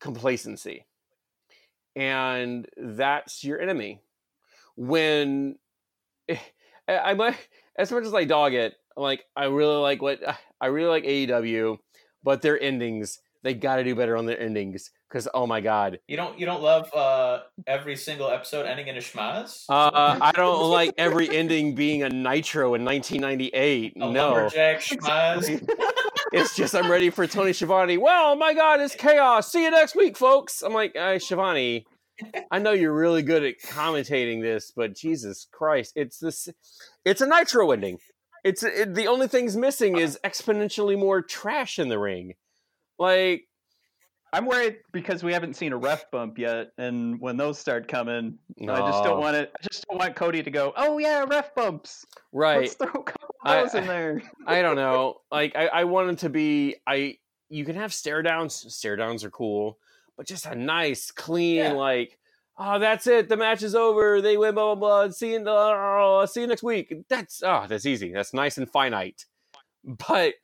[0.00, 0.86] complacency.
[1.96, 4.00] And that's your enemy.
[4.76, 5.58] When
[6.88, 7.36] I might
[7.78, 10.20] as much as I dog it, like I really like what
[10.60, 11.78] I really like AEW.
[12.22, 15.98] but their endings, they got to do better on their endings because oh my god,
[16.08, 19.64] You don't you don't love uh, every single episode ending in a schmozz?
[19.68, 23.92] uh, I don't like every ending being a Nitro in 1998.
[23.96, 25.68] a no, schmozz.
[26.32, 27.98] it's just I'm ready for Tony Schiavone.
[27.98, 29.50] Well, my God, it's chaos.
[29.52, 30.62] See you next week, folks.
[30.62, 31.84] I'm like, uh, Schiavone,
[32.50, 36.48] I know you're really good at commentating this, but Jesus Christ, it's this,
[37.04, 37.98] it's a Nitro ending.
[38.44, 42.34] It's it, the only thing's missing is exponentially more trash in the ring.
[42.98, 43.44] Like,
[44.32, 48.38] I'm worried because we haven't seen a ref bump yet, and when those start coming,
[48.60, 49.52] I just don't want it.
[49.54, 50.72] I just don't want Cody to go.
[50.76, 52.04] Oh yeah, ref bumps.
[52.32, 52.60] right?
[52.62, 54.22] Let's throw a couple I- of those in there.
[54.46, 55.16] I don't know.
[55.30, 57.16] Like I, I want it to be I
[57.48, 58.54] you can have stare downs.
[58.74, 59.78] Stare downs are cool,
[60.16, 61.72] but just a nice, clean, Yeah.
[61.72, 62.18] like,
[62.58, 63.28] oh that's it.
[63.28, 64.20] The match is over.
[64.20, 65.12] They win, blah blah blah.
[65.12, 66.94] See you oh, see you next week.
[67.08, 68.12] That's oh, that's easy.
[68.12, 69.26] That's nice and finite.
[69.84, 70.34] But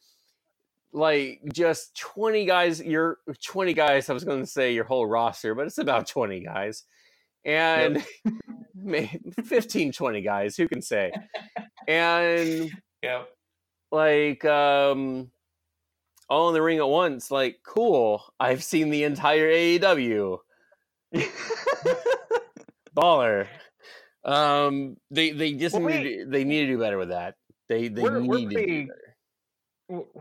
[0.92, 5.66] like just 20 guys, your 20 guys, I was gonna say your whole roster, but
[5.66, 6.84] it's about 20 guys.
[7.44, 8.04] And
[8.74, 11.12] may 15, 20 guys, who can say?
[11.86, 12.70] And
[13.02, 13.24] yeah.
[13.92, 15.30] like um
[16.28, 20.38] all in the ring at once like cool i've seen the entire aew
[22.96, 23.46] baller
[24.24, 27.34] um they they just Well, need to, they need to do better with that
[27.68, 28.94] they they We're- need we're to do better.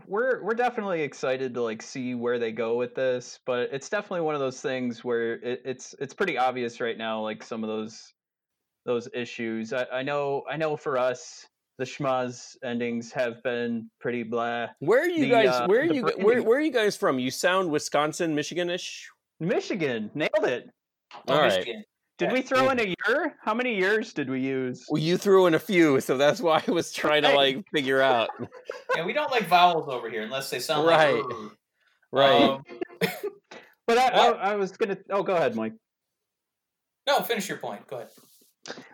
[0.06, 4.22] We're we're definitely excited to like see where they go with this, but it's definitely
[4.22, 7.68] one of those things where it, it's it's pretty obvious right now, like some of
[7.68, 8.14] those
[8.86, 9.74] those issues.
[9.74, 11.46] I, I know I know for us,
[11.78, 14.66] the schmozz endings have been pretty blah.
[14.80, 16.72] where are you the, guys uh, where are the you where, branding- where are you
[16.72, 19.02] guys from you sound wisconsin michiganish
[19.40, 20.68] Michigan nailed it.
[21.28, 21.52] Oh, All right.
[21.58, 21.84] Michigan.
[22.18, 23.36] Did we throw in a year?
[23.40, 24.84] How many years did we use?
[24.88, 28.00] well you threw in a few so that's why i was trying to like figure
[28.02, 28.28] out
[28.96, 31.14] Yeah, we don't like vowels over here unless they sound Right.
[31.14, 31.24] like.
[31.32, 31.52] "Ugh."
[32.12, 32.62] right Um,
[33.86, 34.98] But I, I, I was gonna.
[35.08, 35.72] Oh, go ahead, Mike.
[37.06, 37.86] no, finish your point.
[37.86, 38.08] Go ahead.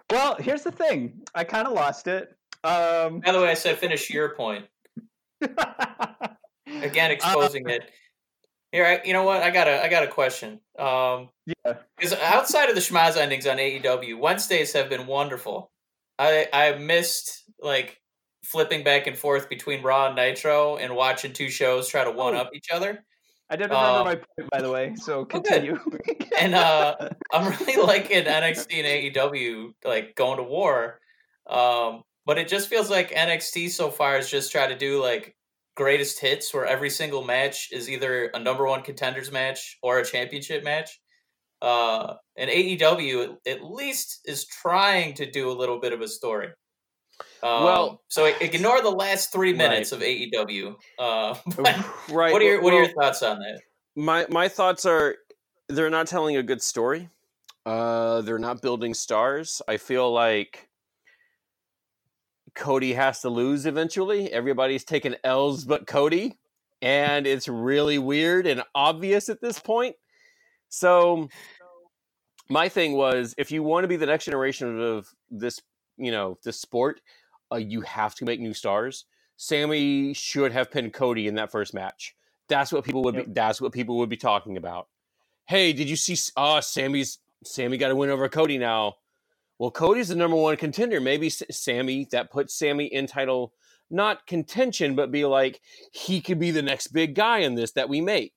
[0.09, 1.22] Well, here's the thing.
[1.35, 2.28] I kind of lost it.
[2.65, 4.67] Um, By the way, I said finish your point.
[6.67, 7.91] Again, exposing it.
[8.73, 9.43] Here, I, you know what?
[9.43, 10.61] I got a I got a question.
[10.79, 11.75] Um, yeah.
[11.97, 15.71] Because outside of the schmozz endings on AEW, Wednesdays have been wonderful.
[16.19, 18.01] I I missed like
[18.43, 22.35] flipping back and forth between Raw and Nitro and watching two shows try to one
[22.35, 23.05] up each other.
[23.51, 24.95] I didn't remember Uh, my point, by the way.
[24.97, 25.79] So continue.
[26.37, 30.99] And, uh, I'm really liking NXT and AEW like going to war.
[31.47, 35.35] Um, but it just feels like NXT so far has just tried to do like
[35.77, 40.05] greatest hits where every single match is either a number one contenders match or a
[40.05, 41.01] championship match.
[41.62, 46.09] Uh, and AEW at- at least is trying to do a little bit of a
[46.09, 46.49] story.
[47.43, 49.59] Um, Well- so ignore the last three Right.
[49.59, 50.77] minutes of AEW.
[50.99, 51.35] Uh,
[52.11, 53.61] right what are your what are your thoughts on that?
[53.97, 55.16] my my thoughts are
[55.68, 57.09] they're not telling a good story.
[57.64, 59.62] Uh, they're not building stars.
[59.66, 60.68] I feel like
[62.55, 64.33] Cody has to lose eventually.
[64.33, 66.39] Everybody's taking L's but Cody,
[66.83, 69.97] and it's really weird and obvious at this point.
[70.69, 71.29] So,
[72.49, 75.61] my thing was, if you want to be the next generation of this,
[75.97, 77.01] you know, this sport,
[77.53, 79.07] uh, you have to make new stars.
[79.37, 82.15] Sammy should have pinned Cody in that first match.
[82.49, 83.25] That's what people would be.
[83.27, 84.89] That's what people would be talking about.
[85.47, 86.17] Hey, did you see?
[86.37, 88.97] Oh, Sammy's Sammy got to win over Cody now.
[89.59, 91.01] Well, Cody's the number one contender.
[91.01, 93.53] Maybe Sammy that puts Sammy in title,
[93.91, 95.61] not contention, but be like
[95.93, 98.35] he could be the next big guy in this that we make.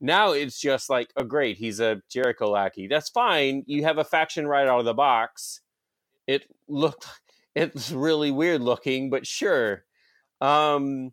[0.00, 2.86] Now it's just like, oh great, he's a Jericho lackey.
[2.86, 3.64] That's fine.
[3.66, 5.62] You have a faction right out of the box.
[6.26, 7.06] It looked,
[7.54, 9.84] it's really weird looking, but sure.
[10.40, 11.12] Um,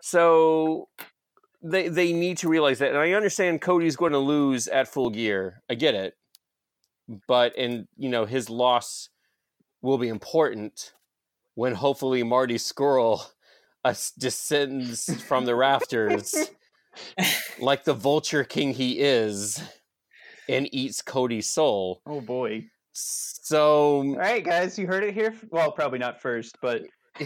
[0.00, 0.88] so
[1.62, 5.10] they they need to realize that, and I understand Cody's going to lose at Full
[5.10, 5.62] Gear.
[5.68, 6.14] I get it,
[7.28, 9.08] but and you know his loss
[9.82, 10.92] will be important
[11.54, 13.20] when hopefully Marty Scurll
[13.84, 16.34] uh, descends from the rafters
[17.60, 19.62] like the Vulture King he is
[20.48, 22.00] and eats Cody's soul.
[22.06, 22.64] oh boy.
[22.92, 25.34] So All right, guys, you heard it here.
[25.50, 26.82] Well, probably not first, but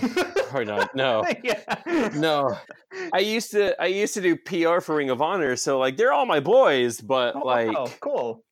[0.48, 0.94] probably not.
[0.94, 1.24] No.
[1.44, 2.10] yeah.
[2.14, 2.56] No,
[3.12, 6.12] I used to I used to do PR for Ring of Honor, so like they're
[6.12, 8.44] all my boys, but Oh, like wow, cool.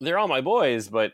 [0.00, 1.12] They're all my boys, but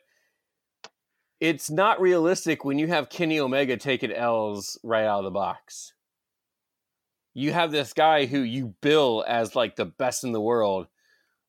[1.41, 5.93] it's not realistic when you have Kenny Omega taking L's right out of the box.
[7.35, 10.87] You have this guy who you bill as like the best in the world.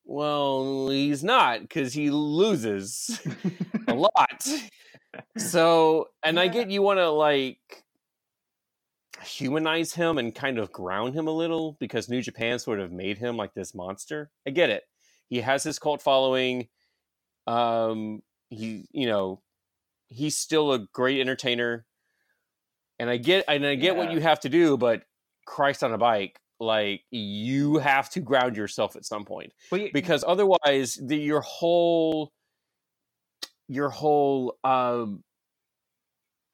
[0.04, 3.20] Well, he's not because he loses
[3.86, 4.46] a lot.
[5.36, 7.84] So, and I get you want to like,
[9.22, 13.18] humanize him and kind of ground him a little because New Japan sort of made
[13.18, 14.30] him like this monster.
[14.46, 14.84] I get it.
[15.28, 16.68] He has his cult following.
[17.48, 18.20] Um,
[18.50, 19.40] he, you know,
[20.08, 21.86] he's still a great entertainer,
[22.98, 25.02] and I get and I get what you have to do, but
[25.46, 30.24] Christ on a bike, like you have to ground yourself at some point you- because
[30.26, 32.32] otherwise the, your whole
[33.68, 35.22] your whole um,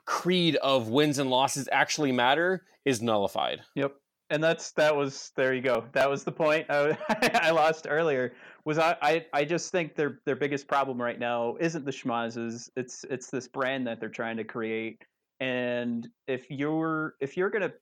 [0.04, 3.60] creed of wins and losses actually matter is nullified.
[3.74, 3.94] Yep.
[4.30, 5.84] And that's that was there you go.
[5.92, 6.96] That was the point I,
[7.42, 8.32] I lost earlier.
[8.64, 12.70] Was I, I I just think their their biggest problem right now isn't the schmozzes.
[12.76, 15.02] It's it's this brand that they're trying to create.
[15.40, 17.72] And if you're if you're gonna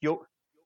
[0.00, 0.20] you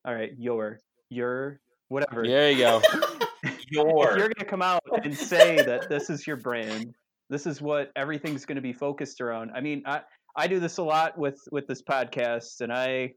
[0.05, 2.27] all right, your your whatever.
[2.27, 2.83] There you go.
[3.43, 6.95] if Your you're gonna come out and say that this is your brand,
[7.29, 9.53] this is what everything's gonna be focused around.
[9.55, 10.03] I mean, I
[10.37, 13.12] I do this a lot with with this podcast, and I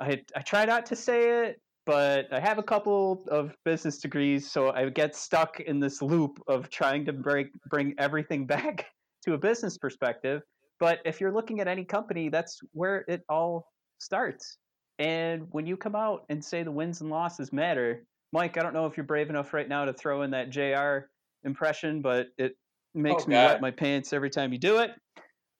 [0.00, 4.50] I I try not to say it, but I have a couple of business degrees,
[4.50, 8.86] so I get stuck in this loop of trying to break bring everything back
[9.24, 10.42] to a business perspective.
[10.80, 13.68] But if you're looking at any company, that's where it all
[13.98, 14.58] starts.
[14.98, 18.74] And when you come out and say the wins and losses matter, Mike, I don't
[18.74, 21.08] know if you're brave enough right now to throw in that JR
[21.44, 22.56] impression, but it
[22.94, 24.90] makes Oh, me wet my pants every time you do it.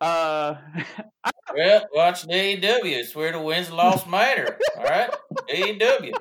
[0.00, 0.56] Uh,
[1.56, 2.84] well, watch the AEW.
[2.84, 4.58] It's where the wins and loss matter.
[4.76, 5.10] All right,
[5.48, 6.12] AEW.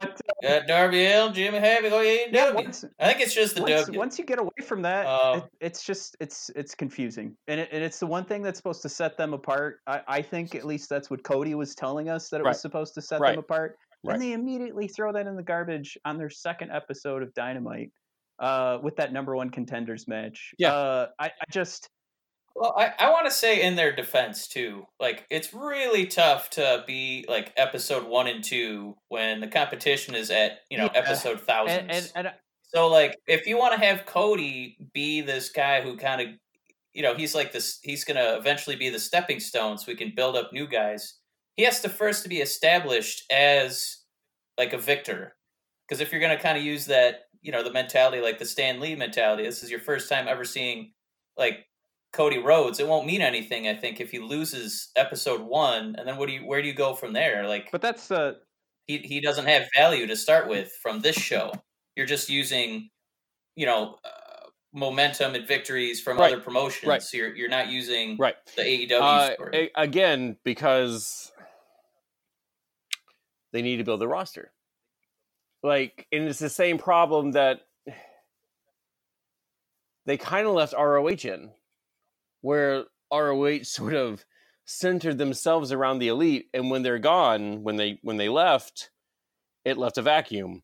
[0.00, 1.92] but, Got Darby Allin, Jimmy Havoc.
[1.92, 2.32] Oh, AEW.
[2.32, 3.98] yeah, once, I think it's just the once, W.
[3.98, 7.68] once you get away from that, Um, it, it's just it's it's confusing, and it,
[7.72, 9.78] and it's the one thing that's supposed to set them apart.
[9.86, 12.50] I, I think at least that's what Cody was telling us that it Right.
[12.50, 13.30] was supposed to set Right.
[13.32, 14.14] them apart, Right.
[14.14, 17.90] and they immediately throw that in the garbage on their second episode of Dynamite
[18.40, 20.52] uh, with that number one contenders match.
[20.58, 20.74] Yeah.
[20.74, 21.88] uh, I, I just
[22.54, 26.84] Well, I, I want to say in their defense too, like it's really tough to
[26.86, 30.98] be like episode one and two when the competition is at you know Yeah.
[31.00, 31.78] episode thousands.
[31.80, 32.34] and, and, and
[32.74, 36.28] so like if you want to have Cody be this guy who kind of
[36.92, 40.12] you know he's like this he's gonna eventually be the stepping stone so we can
[40.14, 41.18] build up new guys.
[41.56, 43.98] He has to first to be established as
[44.58, 45.34] like a victor
[45.88, 48.78] because if you're gonna kind of use that you know the mentality like the Stan
[48.78, 50.92] Lee mentality, this is your first time ever seeing
[51.36, 51.66] like
[52.12, 53.68] Cody Rhodes, it won't mean anything.
[53.68, 56.46] I think if he loses episode one, and then what do you?
[56.46, 57.46] Where do you go from there?
[57.48, 58.34] Like, but that's uh,
[58.86, 61.52] he he doesn't have value to start with from this show.
[61.96, 62.90] You're just using,
[63.56, 66.32] you know, uh, momentum and victories from Right.
[66.32, 66.86] other promotions.
[66.88, 67.02] Right.
[67.14, 68.36] You're you're not using Right.
[68.56, 69.70] the AEW Uh, story.
[69.74, 71.32] again, because
[73.52, 74.52] they need to build the roster.
[75.62, 77.60] Like, and it's the same problem that
[80.06, 81.52] they kind of left ROH in,
[82.42, 84.24] where ROH sort of
[84.64, 88.90] centered themselves around the elite, and when they're gone, when they when they left,
[89.64, 90.62] it left a vacuum.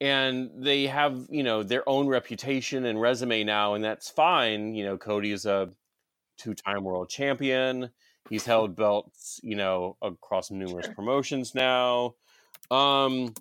[0.00, 4.74] And they have, you know, their own reputation and resume now, and that's fine.
[4.74, 5.68] You know, Cody is a
[6.38, 7.90] two-time world champion.
[8.30, 10.94] He's held belts, you know, across numerous Sure.
[10.94, 12.14] promotions now.
[12.70, 13.34] Um,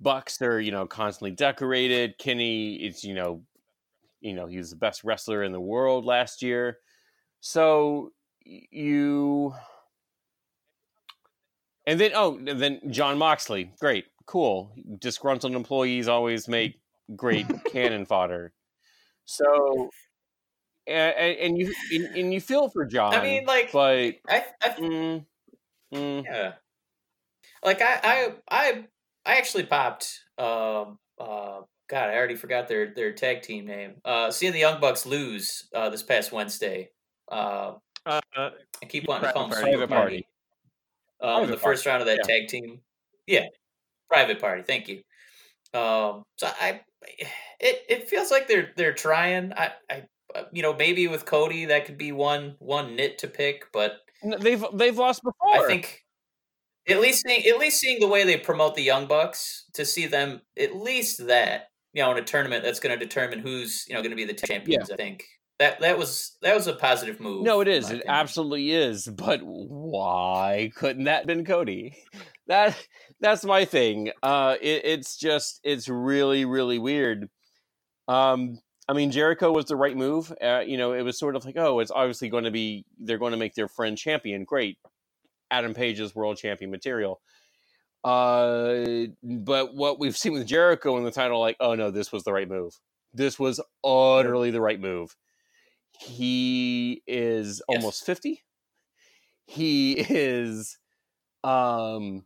[0.00, 2.18] Bucks are, you know, constantly decorated.
[2.18, 3.42] Kenny is, you know,
[4.22, 6.78] you know, he was the best wrestler in the world last year.
[7.40, 8.12] So
[8.44, 9.52] you,
[11.86, 14.74] and then oh, and then John Moxley, great, cool.
[15.00, 16.80] Disgruntled employees always make
[17.16, 18.52] great cannon fodder.
[19.24, 19.90] So,
[20.86, 23.14] and, and you and, and you feel for John.
[23.14, 25.26] I mean, like, but I I mm,
[25.92, 26.52] mm, Yeah.
[27.64, 28.84] Like I I I
[29.26, 31.62] I actually popped um uh
[31.92, 33.96] God, I already forgot their their tag team name.
[34.02, 36.88] Uh seeing the Young Bucks lose uh this past Wednesday.
[37.30, 37.74] Uh
[38.06, 39.90] uh, I keep wanting to call them Private Party.
[39.90, 40.26] Party.
[41.20, 42.34] Um Private the first round of that yeah.
[42.34, 42.80] tag team.
[43.26, 43.44] Yeah.
[44.08, 45.02] Private Party, thank you.
[45.74, 46.80] Um so I
[47.60, 49.52] it it feels like they're they're trying.
[49.52, 50.04] I I
[50.34, 53.96] uh, you know, maybe with Cody that could be one one nit to pick, but
[54.24, 55.62] n- they've they've lost before.
[55.62, 56.06] I think
[56.88, 60.06] at least seeing at least seeing the way they promote the young bucks to see
[60.06, 63.94] them at least that you know in a tournament that's going to determine who's you
[63.94, 64.90] know going to be the champions.
[64.90, 65.24] I think
[65.58, 67.44] that that was that was a positive move.
[67.44, 67.84] No, it is.
[67.84, 68.08] It opinion.
[68.08, 69.06] absolutely is.
[69.06, 71.96] But why couldn't that been Cody?
[72.48, 72.76] That
[73.20, 74.10] that's my thing.
[74.20, 77.30] Uh, it, it's just it's really really weird.
[78.08, 78.58] Um,
[78.88, 80.32] I mean, Jericho was the right move.
[80.42, 83.18] Uh, you know, it was sort of like, oh, it's obviously going to be they're
[83.18, 84.42] going to make their friend champion.
[84.42, 84.76] Great,
[85.52, 87.20] Adam Page's world champion material.
[88.04, 92.24] Uh, but what we've seen with Jericho in the title, like, oh no, this was
[92.24, 92.80] the right move.
[93.14, 95.16] This was utterly the right move.
[95.92, 97.82] He is Yes.
[97.82, 98.42] almost 50.
[99.46, 100.78] he is
[101.44, 102.24] um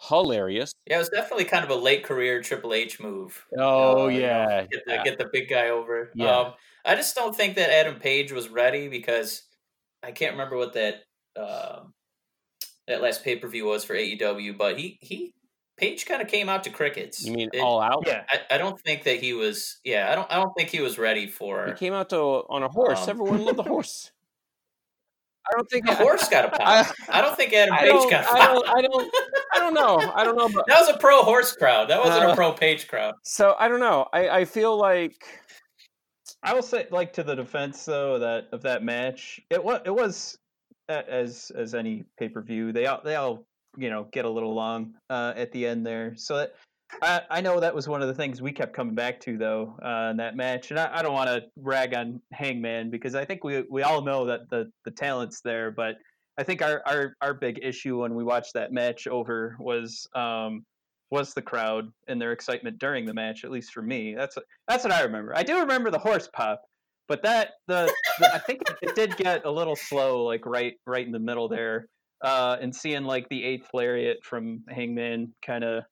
[0.00, 0.72] hilarious.
[0.86, 3.46] Yeah, it was definitely kind of a late career Triple H move.
[3.58, 4.66] Oh Uh, yeah.
[4.70, 6.14] get the, get the big guy over.
[6.14, 6.44] Yeah.
[6.46, 6.54] Um,
[6.84, 9.44] I just don't think that Adam Page was ready because
[10.02, 11.04] I can't remember what that
[11.36, 11.94] um,
[12.88, 15.34] that last pay per view was for AEW, but he he
[15.78, 17.24] Page kind of came out to crickets.
[17.24, 18.04] You mean It- all out?
[18.06, 18.24] Yeah.
[18.28, 19.80] I, I don't think that he was.
[19.84, 20.30] Yeah, I don't.
[20.30, 21.66] I don't think he was ready for.
[21.66, 23.02] He came out to on a horse.
[23.04, 24.12] Um, Everyone loved the horse.
[25.48, 26.60] I don't think The horse got a pop.
[26.60, 28.54] I, I, don't think Adam I Page don't, got a I pop.
[28.54, 28.68] don't.
[28.68, 29.14] I don't.
[29.54, 30.12] I don't know.
[30.14, 30.48] I don't know.
[30.48, 31.88] But That was a pro horse crowd.
[31.90, 33.14] That wasn't Uh, a pro Page crowd.
[33.24, 34.06] so I don't know.
[34.12, 35.24] I I feel like
[36.44, 39.90] I will say, like to the defense though that of that match, it was it
[39.94, 40.38] was a-
[41.08, 42.72] as as any pay per view.
[42.72, 43.44] They all they all
[43.76, 46.14] you know get a little long uh, at the end there.
[46.16, 46.54] So that
[47.02, 49.76] I I know that was one of the things we kept coming back to though
[49.82, 50.70] uh, in that match.
[50.70, 54.02] And I, I don't want to rag on Hangman because I think we we all
[54.02, 55.96] know that the the talent's there, but
[56.38, 60.06] I think our our our big issue when we watched that match over was.
[60.14, 60.64] Um,
[61.10, 64.14] was the crowd and their excitement during the match, at least for me.
[64.14, 65.36] That's that's what I remember.
[65.36, 66.62] I do remember the horse pop,
[67.08, 70.74] but that the, the I think it, it did get a little slow, like right
[70.86, 71.86] right in the middle there,
[72.22, 75.84] uh, and seeing like the eighth lariat from Hangman, kind of,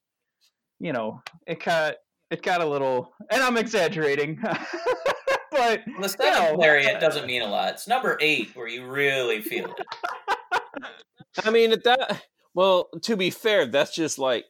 [0.78, 1.96] you know, it got
[2.30, 4.40] it got a little, and I'm exaggerating,
[5.50, 7.74] but The seventh know, lariat doesn't mean a lot.
[7.74, 10.62] It's number eight where you really feel it.
[11.44, 12.22] I mean at that.
[12.54, 14.44] Well, to be fair, that's just like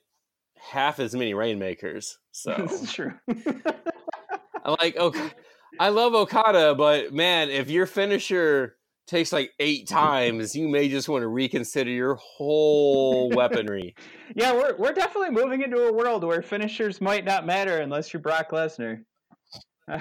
[0.60, 2.18] half as many rainmakers.
[2.32, 3.12] So it's true.
[4.64, 5.30] I'm like okay.
[5.78, 8.76] I love Okada, but man, if your finisher
[9.06, 13.94] takes like eight times, you may just want to reconsider your whole weaponry.
[14.34, 18.20] yeah, we're we're definitely moving into a world where finishers might not matter unless you're
[18.22, 19.02] Brock Lesnar.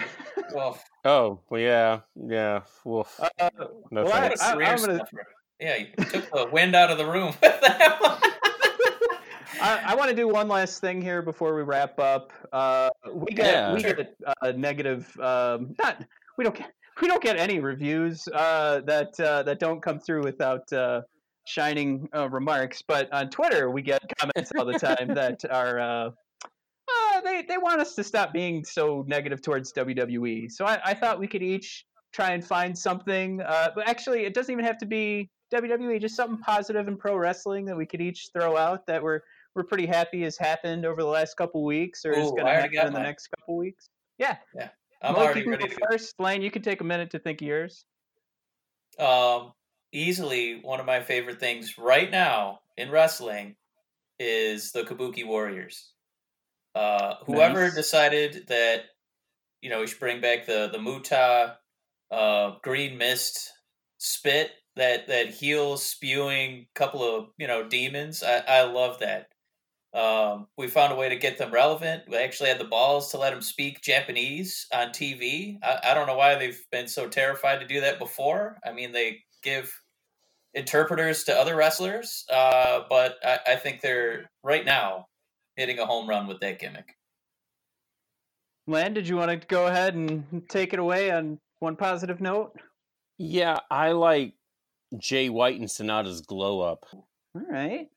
[0.54, 2.62] Well, Oh, well, yeah, yeah.
[2.86, 3.20] Woof.
[3.20, 3.50] Uh,
[3.92, 4.42] No well, I- thanks.
[4.42, 5.06] what a I- career I'm gonna-
[5.60, 8.32] Yeah, you took the wind out of the room with that one.
[9.62, 12.32] I, I want to do one last thing here before we wrap up.
[12.52, 13.74] Uh, we get Yeah.
[13.74, 15.18] we get a, a negative.
[15.20, 16.04] Um, not
[16.38, 16.72] we don't get
[17.02, 21.02] we don't get any reviews uh, that uh, that don't come through without uh,
[21.46, 22.82] shining uh, remarks.
[22.82, 25.80] But on Twitter, we get comments all the time that are.
[25.80, 26.12] Uh,
[26.92, 30.52] uh, they they want us to stop being so negative towards WWE.
[30.52, 33.42] So I, I thought we could each try and find something.
[33.42, 36.00] Uh, but actually, it doesn't even have to be WWE.
[36.02, 39.22] Just something positive in pro wrestling that we could each throw out that we're
[39.56, 42.88] we're pretty happy has happened over the last couple weeks or is going to happen
[42.88, 43.90] in the next couple weeks.
[44.18, 44.38] Yeah,
[45.02, 46.20] I'm Mo, already ready go to first.
[46.20, 47.86] Lane, you can take a minute to think of yours.
[48.98, 49.54] Um,
[49.92, 53.56] easily one of my favorite things right now in wrestling
[54.20, 55.94] is the Kabuki Warriors.
[56.76, 57.76] Uh, whoever Nice.
[57.76, 58.84] decided that
[59.62, 61.58] you know we should bring back the the Muta
[62.12, 63.52] uh, green mist
[63.98, 68.22] spit that that heals spewing couple of you know demons.
[68.22, 69.30] I, I love that.
[69.94, 72.04] Um, we found a way to get them relevant.
[72.08, 75.58] We actually had the balls to let them speak Japanese on TV.
[75.64, 78.60] I, I don't know why they've been so terrified to do that before.
[78.64, 79.74] I mean, they give
[80.54, 85.08] interpreters to other wrestlers, uh, but I, I think they're right now
[85.56, 86.96] hitting a home run with that gimmick.
[88.68, 92.52] Lan, did you want to go ahead and take it away on one positive note?
[93.18, 94.34] Yeah, I like
[94.98, 96.86] Jay White and Sanada's glow up.
[96.94, 97.88] All right.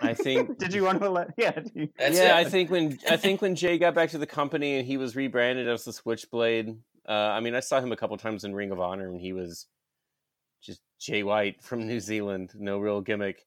[0.00, 0.58] I think.
[0.58, 1.28] Did you want to let?
[1.36, 1.60] Yeah.
[1.74, 2.46] you- That's yeah, it.
[2.46, 5.16] I think when I think when Jay got back to the company and he was
[5.16, 6.76] rebranded as the Switchblade.
[7.08, 9.32] Uh, I mean, I saw him a couple times in Ring of Honor, and he
[9.32, 9.66] was
[10.62, 13.46] just Jay White from New Zealand, no real gimmick.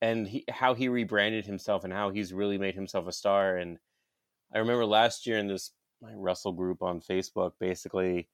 [0.00, 3.56] And he, how he rebranded himself and how he's really made himself a star.
[3.56, 3.78] And
[4.54, 5.70] I remember last year in this
[6.02, 8.28] my Russell group on Facebook, basically,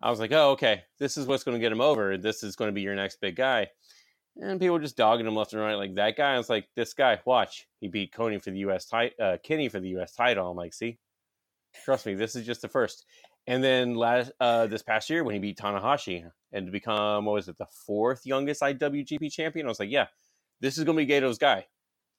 [0.00, 2.16] I was like, "Oh, okay, this is what's going to get him over.
[2.16, 3.68] This is going to be your next big guy."
[4.36, 6.34] And people were just dogging him left and right, like that guy.
[6.34, 8.86] I was like, "This guy, watch, he beat Coney for the U.S.
[8.86, 10.12] title, uh, Kenny for the U.S.
[10.14, 10.98] title." I'm like, "See,
[11.84, 13.04] trust me, this is just the first.
[13.46, 17.34] And then last uh, this past year when he beat Tanahashi and to become what
[17.34, 20.06] was it the fourth youngest IWGP champion, I was like, yeah,
[20.60, 21.66] this is to be Gedo's guy.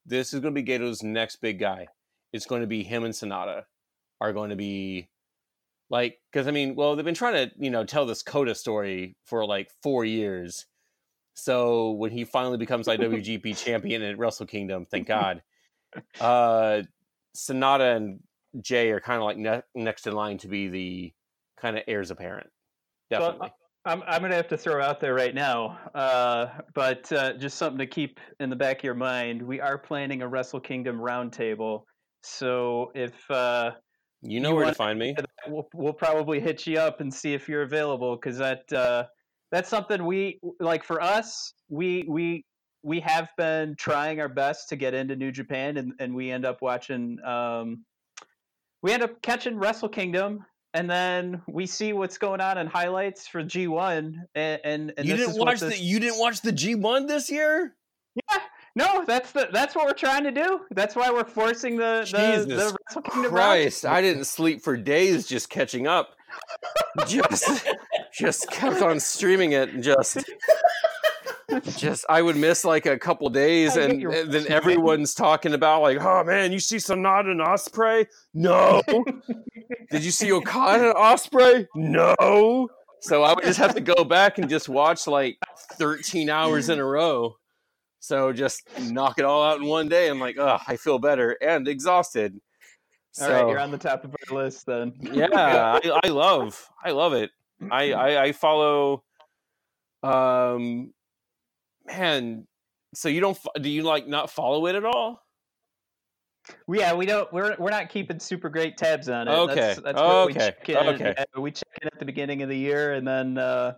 [0.06, 1.88] This is to be Gedo's next big guy.
[2.32, 3.64] It's going to be him and Sanada
[4.22, 5.10] are going to be
[5.90, 9.16] like because I mean, well, they've been trying to you know tell this Kota story
[9.26, 10.66] for like four years.
[11.36, 15.41] So when he finally becomes IWGP champion at Wrestle Kingdom, thank God,
[16.20, 16.82] uh,
[17.36, 18.20] Sanada and
[18.62, 21.14] Jay are kind of like ne- next in line to be the
[21.60, 22.48] kind of heirs apparent.
[23.12, 23.52] So, Definitely.
[23.88, 27.78] I'm I'm gonna have to throw out there right now, uh, but uh, just something
[27.78, 29.41] to keep in the back of your mind.
[29.41, 31.84] We are planning a Wrestle Kingdom roundtable,
[32.24, 33.72] so if uh,
[34.24, 35.16] you know you where to find me.
[35.48, 39.03] we'll we'll probably hit you up and see if you're available because that uh,
[39.56, 41.53] that's something we like for us.
[41.69, 42.44] We we
[42.84, 46.45] we have been trying our best to get into New Japan, and and we end
[46.45, 47.23] up watching.
[47.23, 47.86] Um,
[48.82, 53.30] we end up catching Wrestle Kingdom, and then we see what's going on in highlights
[53.30, 54.26] for G one.
[54.36, 57.07] And, and, and you this didn't watch this- the you didn't watch the G one
[57.07, 57.76] this year.
[58.15, 58.40] Yeah,
[58.76, 60.65] no, that's the that's what we're trying to do.
[60.72, 63.32] That's why we're forcing the the, Jesus the Wrestle Kingdom.
[63.32, 66.18] Christ, I didn't sleep for days just catching up.
[67.07, 67.68] Just
[68.14, 70.18] just kept on streaming it and just
[71.77, 75.81] just I would miss like a couple days and, your and then everyone's talking about
[75.81, 78.07] like, oh man, you see Sanada and Ospreay?
[78.34, 78.81] No.
[79.91, 81.68] Did you see Okada and Ospreay?
[81.76, 82.69] No.
[83.02, 85.38] So I would just have to go back and just watch like
[85.73, 87.35] 13 hours in a row.
[87.99, 90.10] So just knock it all out in one day.
[90.10, 92.39] I'm like, oh, I feel better and exhausted.
[93.20, 94.94] All So right, you're on the top of our list then.
[95.02, 97.32] yeah, I, I love, I love it.
[97.72, 99.04] I, I, I follow.
[100.04, 100.94] Um,
[101.86, 102.46] man,
[102.94, 103.38] so you don't?
[103.62, 105.22] Do you like not follow it at all?
[106.68, 107.32] Yeah, we don't.
[107.34, 109.32] We're we're not keeping super great tabs on it.
[109.32, 111.16] Okay, That's, that's what we okay, okay.
[111.36, 113.76] uh, We check in at the beginning of the year, and then uh,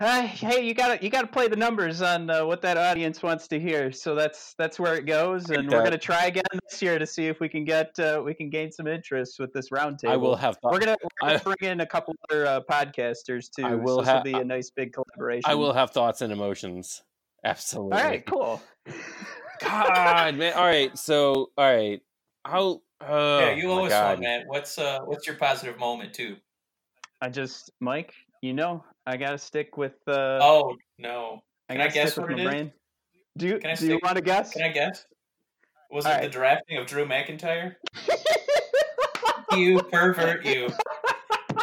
[0.00, 3.48] uh, hey, you gotta you gotta play the numbers on uh, what that audience wants
[3.48, 3.90] to hear.
[3.90, 7.26] So that's that's where it goes, and we're gonna try again this year to see
[7.26, 10.10] if we can get uh, we can gain some interest with this roundtable.
[10.10, 10.56] I will have.
[10.62, 13.64] We're gonna, we're gonna I- bring in a couple other uh, podcasters too.
[13.64, 15.50] I will so this will be a nice big collaboration.
[15.50, 17.02] I will have thoughts and emotions.
[17.44, 17.98] Absolutely.
[17.98, 18.62] All right, cool.
[19.60, 20.54] God, man.
[20.54, 20.96] All right.
[20.96, 22.00] So, all right.
[22.44, 22.82] How?
[23.00, 24.44] Oh, yeah, you my owe us one, man.
[24.46, 26.36] What's uh, what's your positive moment too?
[27.20, 29.94] I just Mike, you know, I gotta stick with.
[30.06, 32.54] Uh, Oh no, I can I guess stick what with it my is?
[32.54, 32.72] brain.
[33.38, 34.52] Do you Can I do you want to guess?
[34.52, 35.06] can I guess?
[35.90, 37.76] Was All it the drafting of Drew McIntyre?
[39.56, 40.68] you pervert, you!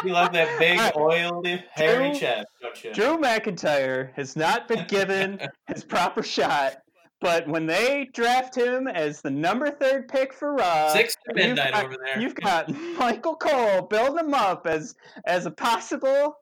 [0.04, 2.92] You love that big, All oiled, hairy Drew- chest, don't you?
[2.92, 5.40] Drew McIntyre has not been given
[5.72, 6.78] his proper shot,
[7.20, 11.36] but when they draft him as the number third pick for Raw, Six to you've
[11.36, 12.20] midnight got- over there.
[12.20, 12.68] You've got
[12.98, 14.94] Michael Cole building him up as
[15.24, 16.36] as a possible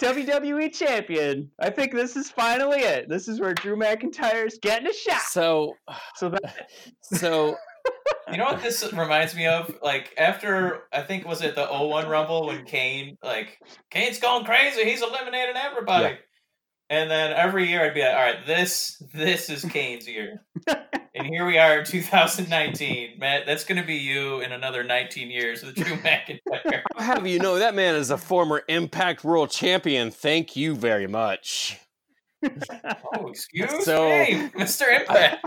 [0.00, 1.50] WWE champion.
[1.58, 3.08] I think this is finally it.
[3.08, 5.22] This is where Drew McIntyre's getting a shot.
[5.22, 5.74] So,
[6.16, 6.68] So that
[7.02, 7.56] so
[8.30, 9.72] You know what this reminds me of?
[9.82, 13.58] Like after I think was it the 01 Rumble when Kane like
[13.90, 16.04] Kane's going crazy, he's eliminating everybody.
[16.04, 16.16] Yeah.
[16.88, 20.44] And then every year I'd be like, all right, this this is Kane's year.
[20.68, 23.18] and here we are in 2019.
[23.18, 26.82] Matt, that's gonna be you in another 19 years with Drew McIntyre.
[26.94, 30.10] I'll have you know that man is a former Impact World Champion.
[30.12, 31.78] Thank you very much.
[32.44, 35.00] oh, excuse So- me, Mr.
[35.00, 35.44] Impact.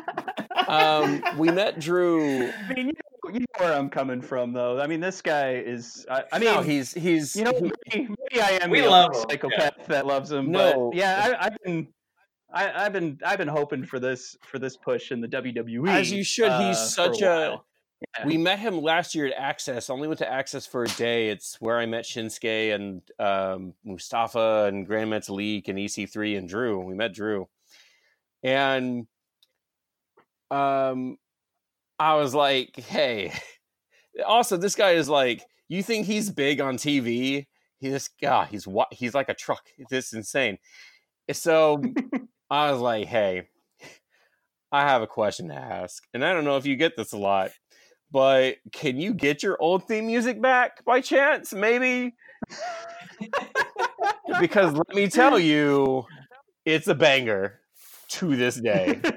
[0.67, 2.47] Um, we met Drew.
[2.51, 4.79] I mean, you know, you know where I'm coming from, though.
[4.79, 6.05] I mean, this guy is.
[6.09, 8.89] I, I mean, no, he's he's you know, he- maybe, maybe I am We the
[8.89, 10.51] love only him, psychopath that loves him.
[10.51, 10.89] No.
[10.91, 11.87] but yeah, I, I've been.
[12.51, 15.87] I, I've been I've been hoping for this for this push in the WWE.
[15.89, 16.51] As you should.
[16.51, 17.61] He's uh, such for a-
[18.17, 18.25] Yeah.
[18.25, 19.89] we met him last year at Access.
[19.89, 21.29] I only went to Access for a day.
[21.29, 26.79] It's where I met Shinsuke and um, Mustafa and Grand Metalik and EC3 and Drew.
[26.79, 27.47] We met Drew,
[28.41, 29.05] and
[30.49, 31.17] um,
[31.99, 33.33] I was like, "Hey."
[34.17, 37.45] Eh, also, this guy is like, you think he's big on TV?
[37.45, 37.45] Ah,
[37.79, 38.87] he's God, he's what?
[38.91, 39.63] He's like a truck.
[39.89, 40.57] This is insane.
[41.27, 41.81] Eh, so
[42.49, 43.47] I was like, "Hey,
[44.71, 47.17] I have a question to ask, and I don't know if you get this a
[47.17, 47.51] lot."
[48.11, 52.13] but can you get your old theme music back by chance maybe
[54.39, 56.03] because let me tell you
[56.65, 57.59] it's a banger
[58.07, 58.99] to this day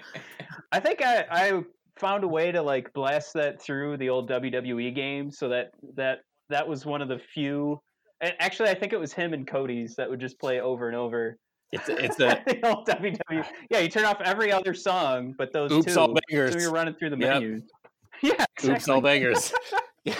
[0.72, 1.62] I think I, I
[1.98, 6.20] found a way to like blast that through the old WWE game so that that
[6.48, 7.80] that was one of the few
[8.20, 10.96] and actually I think it was him and Cody's that would just play over and
[10.96, 11.38] over.
[11.72, 13.46] it's a, it's a the old WWE.
[13.70, 15.98] Yeah, you turn off every other song but those oops two.
[16.00, 17.40] all bangers So you're running through the Yep.
[17.42, 17.62] menus.
[18.22, 19.52] Yeah, oops all bangers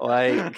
[0.00, 0.56] like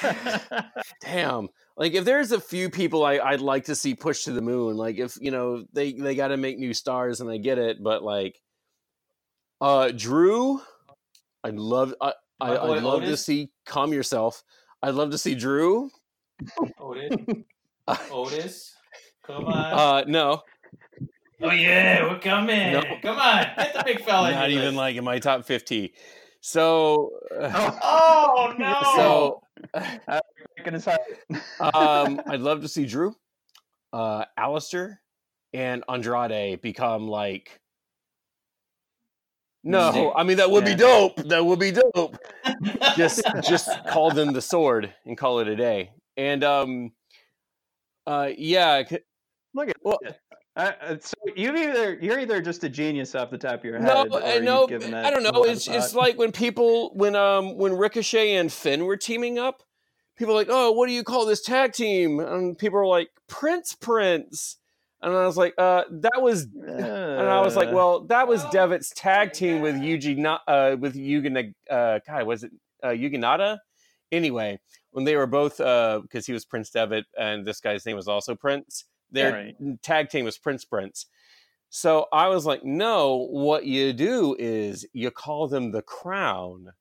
[1.02, 1.48] damn
[1.80, 4.76] like if there's a few people I, i'd like to see pushed to the moon
[4.76, 7.82] like if you know they they got to make new stars and i get it
[7.82, 8.40] but like
[9.60, 10.60] uh drew
[11.42, 14.44] i'd love i, i I'd love to see calm yourself
[14.82, 15.90] i'd love to see drew
[16.78, 17.16] Otis.
[18.10, 18.74] Otis.
[19.26, 19.54] Come on.
[19.56, 20.42] uh no
[21.42, 22.72] oh yeah, we're coming.
[22.74, 22.82] No.
[23.02, 23.46] Come on.
[23.56, 24.28] Get the big fella.
[24.28, 24.76] in not even list.
[24.76, 25.94] like in my top 50
[26.40, 28.78] so uh, Oh no.
[28.94, 29.42] so
[30.56, 31.00] Breaking his heart.
[31.60, 33.14] um, I'd love to see Drew,
[33.92, 34.98] uh, Aleister,
[35.52, 37.58] and Andrade become like.
[39.62, 41.16] No, I mean that would be dope.
[41.16, 42.16] That would be dope.
[42.96, 45.90] Just, just call them the sword and call it a day.
[46.16, 46.92] And um,
[48.06, 48.82] Uh, yeah.
[48.88, 48.98] c-
[49.54, 50.18] Look at Well- that.
[50.56, 53.94] Uh, so you either you're either just a genius off the top of your No,
[54.02, 54.08] head.
[54.12, 54.64] or I you've know.
[54.98, 55.44] I don't know.
[55.44, 59.62] It's it's like when people when um when Ricochet and Finn were teaming up,
[60.20, 62.20] people are like, oh, what do you call this tag team?
[62.20, 64.58] And people are like, Prince Prince.
[65.00, 68.44] And I was like, uh, that was and I was like, Uh, well, that was
[68.52, 72.50] Devitt's tag team with Yuji, Na- uh, with Yugi, uh, God, was it
[72.82, 73.62] uh, Yugi Nada?
[74.12, 74.60] Anyway,
[74.90, 78.08] when they were both, uh because he was Prince Devitt and this guy's name was
[78.08, 79.82] also Prince, their Right.
[79.82, 81.06] tag team was Prince Prince.
[81.70, 86.72] So I was like, no, what you do is you call them the Crown,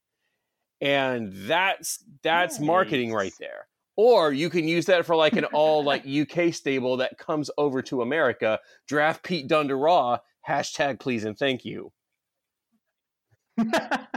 [0.82, 3.68] and that's that's marketing right there.
[3.96, 7.82] Or you can use that for like an all like UK stable that comes over
[7.84, 8.60] to America.
[8.88, 10.20] Draft Pete Dunne to Raw.
[10.48, 11.92] Hashtag please and thank you.
[13.58, 14.08] well,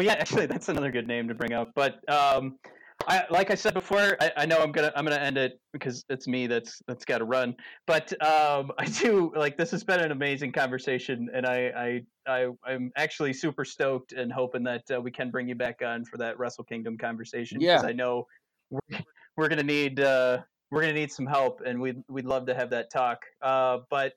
[0.00, 1.72] yeah, actually, that's another good name to bring up.
[1.74, 2.58] But um,
[3.06, 6.04] I, like I said before, I, I know I'm gonna I'm gonna end it because
[6.08, 7.54] it's me that's that's got to run.
[7.86, 12.48] But um, I do like this has been an amazing conversation, and I I, I
[12.66, 16.16] I'm actually super stoked and hoping that uh, we can bring you back on for
[16.18, 17.60] that Wrestle Kingdom conversation.
[17.60, 17.82] Yeah.
[17.82, 18.26] I know
[18.70, 19.00] we're,
[19.36, 20.38] we're gonna need uh,
[20.70, 23.24] we're gonna need some help, and we'd we'd love to have that talk.
[23.42, 24.14] Uh, but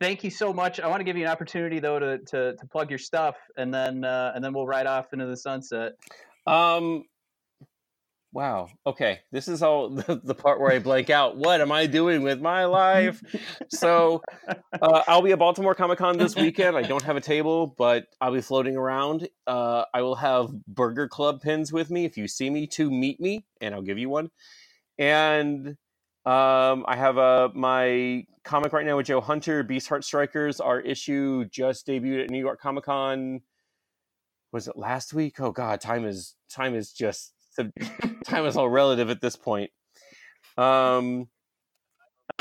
[0.00, 0.78] thank you so much.
[0.78, 3.72] I want to give you an opportunity though to, to, to plug your stuff, and
[3.72, 5.92] then uh, and then we'll ride off into the sunset.
[6.46, 7.04] Um.
[8.32, 8.68] Wow.
[8.86, 9.20] Okay.
[9.32, 11.36] This is all the, the part where I blank out.
[11.36, 13.22] What am I doing with my life?
[13.68, 14.22] So,
[14.80, 16.76] uh, I'll be at Baltimore Comic Con this weekend.
[16.76, 19.28] I don't have a table, but I'll be floating around.
[19.46, 22.04] Uh, I will have Burger Club pins with me.
[22.04, 24.30] If you see me, to meet me, and I'll give you one.
[24.98, 25.76] And
[26.24, 30.60] um, I have uh, my comic right now with Joe Hunter, Beast Heart Strikers.
[30.60, 33.40] Our issue just debuted at New York Comic Con.
[34.52, 35.40] Was it last week?
[35.40, 37.32] Oh God, time is time is just
[38.24, 39.70] time is all relative at this point.
[40.58, 41.28] Um,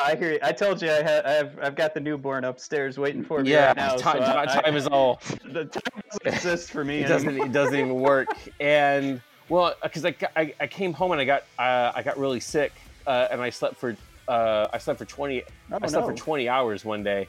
[0.02, 0.34] I hear.
[0.34, 0.40] You.
[0.44, 3.52] I told you I have, I have I've got the newborn upstairs waiting for me
[3.52, 3.96] yeah, right now.
[3.98, 5.22] time, so I- time, time I- is all.
[5.46, 7.38] the time doesn't exist for me It doesn't.
[7.38, 8.30] It doesn't even work.
[8.60, 12.40] And well, because I, I I came home and I got uh, I got really
[12.40, 12.72] sick
[13.08, 13.96] uh, and I slept for
[14.28, 16.14] uh, I slept for twenty Oh, I slept no.
[16.14, 17.28] for twenty hours one day.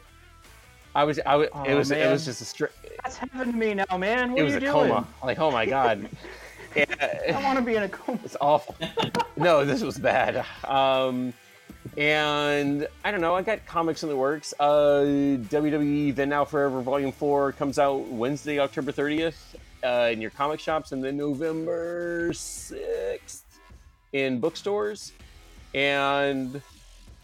[0.95, 2.73] I was I was it Oh, was it was just a straight.
[3.03, 4.33] That's happened to me now, man.
[4.33, 4.73] What It was a doing?
[4.73, 5.07] coma.
[5.25, 6.09] Like oh my god.
[6.77, 6.87] I
[7.27, 8.19] Yeah, want to be in a coma.
[8.25, 8.75] it's awful.
[9.37, 10.45] no, this was bad.
[10.65, 11.33] Um,
[11.97, 13.35] and I don't know.
[13.35, 14.53] I got comics in the works.
[14.61, 15.03] Uh,
[15.49, 20.61] WWE Then Now Forever Volume Four comes out Wednesday, October thirtieth, uh, in your comic
[20.61, 23.45] shops, and then November sixth
[24.13, 25.13] in bookstores.
[25.75, 26.61] And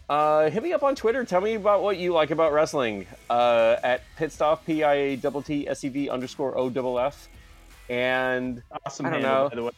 [0.09, 1.23] uh, hit me up on Twitter.
[1.23, 5.41] Tell me about what you like about wrestling uh, at pitstop p i a double
[5.41, 7.27] t s e v underscore o double f.
[7.89, 9.05] And Awesome.
[9.05, 9.49] I don't handle, know.
[9.49, 9.71] By the way.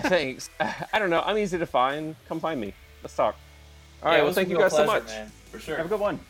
[0.00, 0.50] Thanks.
[0.60, 1.22] I don't know.
[1.24, 2.14] I'm easy to find.
[2.28, 2.74] Come find me.
[3.02, 3.36] Let's talk.
[4.02, 4.16] All right.
[4.16, 5.06] Yeah, it well, thank you real guys so much.
[5.06, 5.32] man.
[5.50, 5.76] For sure.
[5.76, 6.20] Have a good one.